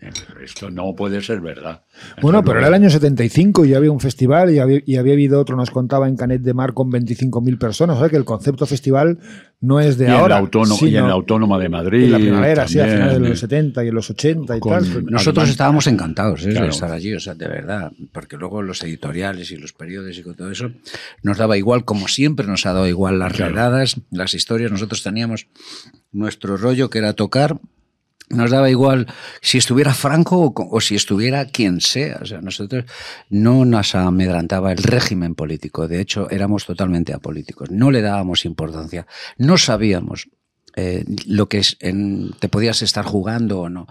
[0.00, 0.10] Eh,
[0.44, 1.84] esto no puede ser verdad.
[2.20, 5.40] Bueno, pero era el año 75 y había un festival y había, y había habido
[5.40, 7.96] otro, nos contaba en Canet de Mar con 25.000 personas.
[7.96, 9.18] O sea que el concepto festival
[9.60, 10.42] no es de ahora.
[10.82, 12.04] y en la Autónoma de Madrid.
[12.04, 15.04] En la primavera, sí, a finales de los 70 y en los 80 y tal.
[15.06, 16.50] Nosotros estábamos encantados ¿eh?
[16.50, 17.92] de estar allí, o sea, de verdad.
[18.12, 20.70] Porque luego los editoriales y los periódicos y con todo eso
[21.22, 24.70] nos daba igual, como siempre nos ha dado igual las redadas, las historias.
[24.70, 25.48] Nosotros teníamos
[26.12, 27.58] nuestro rollo que era tocar
[28.28, 29.06] nos daba igual
[29.40, 32.18] si estuviera Franco o, si estuviera quien sea.
[32.22, 32.84] O sea, nosotros
[33.30, 35.86] no nos amedrantaba el régimen político.
[35.86, 37.70] De hecho, éramos totalmente apolíticos.
[37.70, 39.06] No le dábamos importancia.
[39.38, 40.28] No sabíamos
[40.74, 43.86] eh, lo que es te podías estar jugando o no.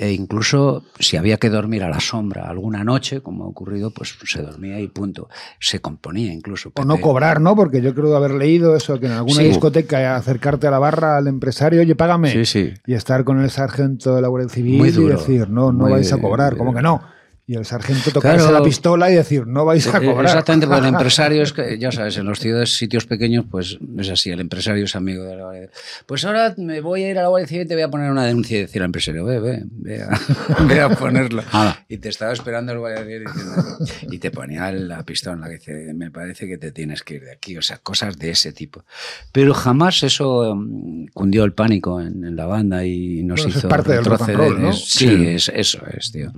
[0.00, 4.16] E incluso si había que dormir a la sombra alguna noche, como ha ocurrido, pues
[4.24, 5.28] se dormía y punto.
[5.58, 6.70] Se componía incluso.
[6.76, 7.56] O no cobrar, ¿no?
[7.56, 11.26] Porque yo creo haber leído eso, que en alguna discoteca acercarte a la barra al
[11.26, 12.30] empresario, oye, págame.
[12.30, 12.74] Sí, sí.
[12.86, 16.18] Y estar con el sargento de la Guardia Civil y decir, no, no vais a
[16.18, 16.56] cobrar.
[16.56, 17.02] como que no?
[17.48, 20.26] Y el sargento tocarse la pistola y decir, no vais a cobrar.
[20.26, 24.10] Exactamente, porque el empresario es que, ya sabes, en los ciudades, sitios pequeños, pues es
[24.10, 25.70] así, el empresario es amigo de la Guardia
[26.04, 28.10] Pues ahora me voy a ir a la Guardia Civil y te voy a poner
[28.10, 31.42] una denuncia y decir al empresario, ve, ve, ve a, ponerlo.
[31.88, 33.78] Y te estaba esperando el Guardia Civil diciendo,
[34.10, 37.14] y te ponía la pistola en la que dice, me parece que te tienes que
[37.14, 38.84] ir de aquí, o sea, cosas de ese tipo.
[39.32, 43.92] Pero jamás eso mm, cundió el pánico en, la banda y nos hizo es parte
[43.92, 44.72] del rock ¿no?
[44.74, 46.30] Sí, Es, eso es, tío.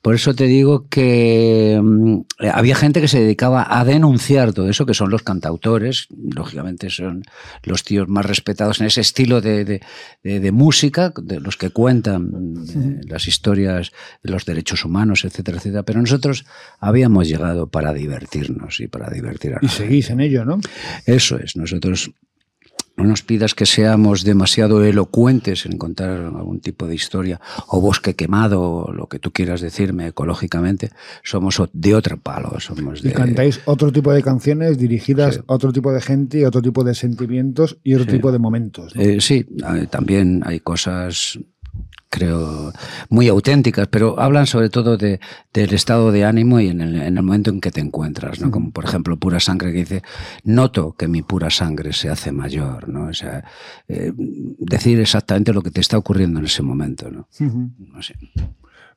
[0.00, 2.20] Por eso te digo que mm,
[2.52, 7.22] había gente que se dedicaba a denunciar todo eso, que son los cantautores, lógicamente son
[7.62, 9.80] los tíos más respetados en ese estilo de,
[10.52, 12.54] música, de los que cuentan
[13.08, 13.92] las historias
[14.22, 15.82] de los derechos humanos, etcétera, etcétera.
[15.82, 16.44] Pero nosotros
[16.80, 20.60] habíamos llegado para divertirnos y para divertir a Y seguís en ello, ¿no?
[21.06, 22.12] Eso es, nosotros
[22.96, 28.14] no nos pidas que seamos demasiado elocuentes en contar algún tipo de historia, o bosque
[28.14, 30.90] quemado, o lo que tú quieras decirme ecológicamente,
[31.22, 32.60] somos de otro palo.
[32.60, 33.10] Somos de...
[33.10, 36.94] Y cantáis otro tipo de canciones dirigidas a otro tipo de gente, otro tipo de
[36.94, 38.92] sentimientos y otro tipo de momentos.
[38.96, 39.46] Eh, sí,
[39.90, 41.38] también hay cosas
[42.12, 42.72] creo,
[43.08, 45.18] muy auténticas, pero hablan sobre todo de,
[45.54, 48.50] del estado de ánimo y en el, en el, momento en que te encuentras, ¿no?
[48.50, 50.02] Como por ejemplo Pura Sangre que dice,
[50.44, 53.06] noto que mi pura sangre se hace mayor, ¿no?
[53.06, 53.44] O sea,
[53.88, 57.28] eh, decir exactamente lo que te está ocurriendo en ese momento, ¿no?
[57.40, 58.14] no sé.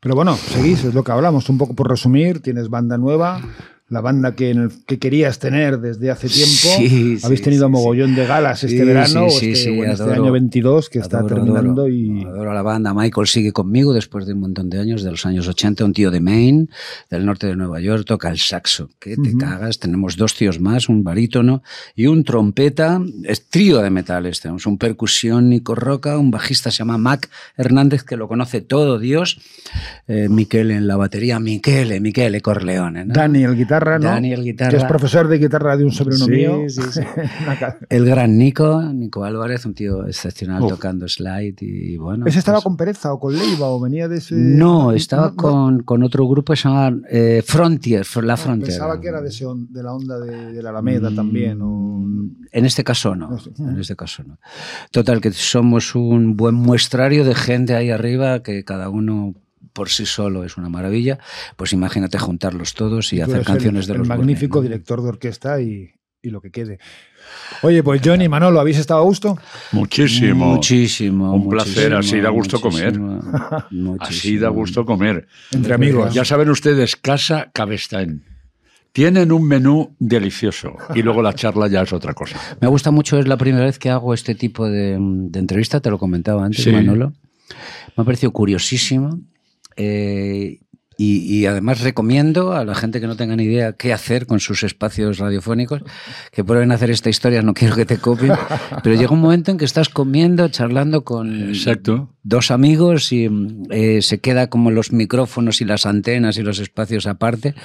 [0.01, 3.41] Pero bueno, seguís, es lo que hablamos, un poco por resumir, tienes banda nueva
[3.87, 7.23] la banda que, que querías tener desde hace tiempo.
[7.23, 11.87] Habéis tenido mogollón de galas este verano, este, este año 22 que está terminando.
[11.87, 12.23] y...
[12.23, 12.95] adoro la banda.
[12.95, 16.09] Michael sigue conmigo después de un montón de años, de los años 80, un tío
[16.09, 16.67] de Maine,
[17.11, 18.89] del norte de Nueva York, toca el saxo.
[18.99, 19.77] Que te cagas.
[19.77, 21.61] Tenemos dos tíos más, un barítono
[21.95, 22.99] y un trompeta.
[23.23, 24.41] Es trío de metales.
[24.41, 29.39] Tenemos un percusiónico roca, un bajista se llama Mac Hernández, que lo conoce todo Dios.
[30.07, 33.05] Eh, Miquel en la batería, Miquele, Miquele Corleone.
[33.05, 33.13] ¿no?
[33.13, 34.71] Daniel, guitarra Daniel Guitarra.
[34.71, 36.61] Que es profesor de guitarra de un sobrino mío.
[37.89, 42.25] el gran Nico, Nico Álvarez, un tío excepcional tocando slide y bueno.
[42.25, 44.35] ¿Ese estaba pues con Pereza o con Leiva o venía de ese...?
[44.35, 48.69] No, estaba Con, con, otro grupo que se llama eh, Frontier, La ah, Frontier.
[48.69, 51.59] Pensaba que era de, ese, de la onda de, la Alameda mm, también.
[52.51, 53.37] En este caso no.
[53.59, 54.39] En este caso no.
[54.91, 59.35] Total, que somos un buen muestrario de gente ahí arriba que cada uno
[59.75, 61.19] por sí solo es una maravilla,
[61.57, 65.91] pues imagínate juntarlos todos y, hacer canciones de los magnífico director de orquesta y,
[66.23, 66.79] lo que quede.
[67.61, 69.37] Oye, pues Johnny, Manolo, ¿habéis estado a gusto?
[69.73, 70.55] Muchísimo.
[70.55, 71.35] Muchísimo.
[71.35, 72.99] Un placer, así da gusto comer.
[73.99, 75.27] Así da gusto comer.
[75.51, 76.15] Entre amigos.
[76.15, 78.23] Ya saben ustedes, Casa Cabestán.
[78.91, 82.39] Tienen un menú delicioso y luego la charla ya es otra cosa.
[82.61, 85.99] Me gusta mucho, es la primera vez que hago este tipo de, entrevista, te lo
[85.99, 87.13] comentaba antes, Manolo.
[87.95, 89.19] Me ha parecido curiosísimo
[89.75, 90.59] eh,
[90.97, 94.63] y, además recomiendo a la gente que no tenga ni idea qué hacer con sus
[94.63, 95.81] espacios radiofónicos,
[96.31, 98.33] que prueben hacer esta historia, no quiero que te copien,
[98.83, 101.51] pero llega un momento en que estás comiendo, charlando con
[102.23, 103.29] dos amigos y
[103.71, 107.55] eh, se queda como los micrófonos y las antenas y los espacios aparte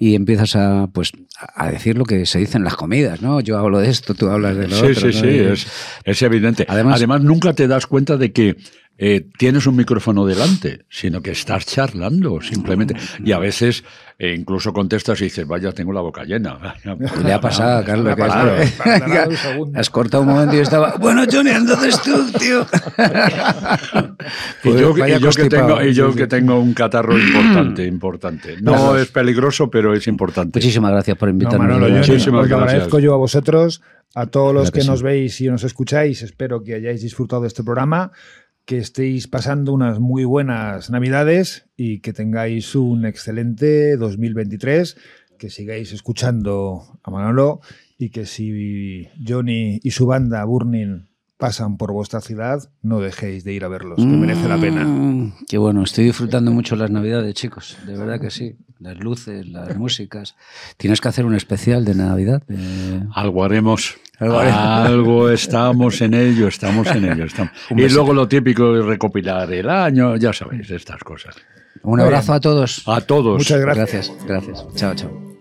[0.00, 1.12] y empiezas a, pues,
[1.54, 3.40] a decir lo que se dice en las comidas, ¿no?
[3.40, 5.12] Yo hablo de esto, tú hablas de lo sí, otro.
[5.12, 5.66] Sí, sí, sí,
[6.04, 6.66] es, evidente.
[6.68, 8.56] Además, Además, nunca te das cuenta de que
[9.04, 12.94] eh, tienes un micrófono delante, sino que estás charlando simplemente.
[13.24, 13.82] Y a veces
[14.16, 16.76] eh, incluso contestas y dices, vaya, tengo la boca llena.
[17.24, 18.16] Le ha pasado, Carlos.
[19.74, 22.64] has cortado un momento y estaba, bueno, Johnny, entonces tú, tío.
[24.62, 28.58] y yo, que, tengo, y yo que tengo un catarro importante, importante.
[28.62, 30.60] No es peligroso, pero es importante.
[30.60, 31.74] Muchísimas gracias por invitarme.
[31.90, 32.70] muchísimas gracias.
[32.70, 33.82] agradezco yo a vosotros,
[34.14, 36.22] a todos los que nos veis y nos escucháis.
[36.22, 38.12] Espero que hayáis disfrutado de este programa
[38.64, 44.96] que estéis pasando unas muy buenas Navidades y que tengáis un excelente 2023,
[45.38, 47.60] que sigáis escuchando a Manolo
[47.98, 51.11] y que si Johnny y su banda Burning
[51.42, 54.84] pasan por vuestra ciudad, no dejéis de ir a verlos, que merece la pena.
[54.84, 58.54] Mm, qué bueno, estoy disfrutando mucho las Navidades, chicos, de verdad que sí.
[58.78, 60.36] Las luces, las músicas.
[60.76, 62.42] Tienes que hacer un especial de Navidad.
[63.14, 63.96] Algo haremos.
[64.20, 67.26] Algo, estamos en ello, estamos en ello.
[67.70, 71.34] Y luego lo típico es recopilar el año, ya sabéis, estas cosas.
[71.82, 72.82] Un abrazo a todos.
[72.86, 73.38] A todos.
[73.38, 74.12] Muchas gracias.
[74.26, 74.74] Gracias, gracias.
[74.76, 75.31] Chao, chao.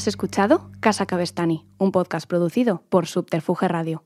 [0.00, 3.98] Has escuchado Casa Cabestani, un podcast producido por Subterfuge Radio.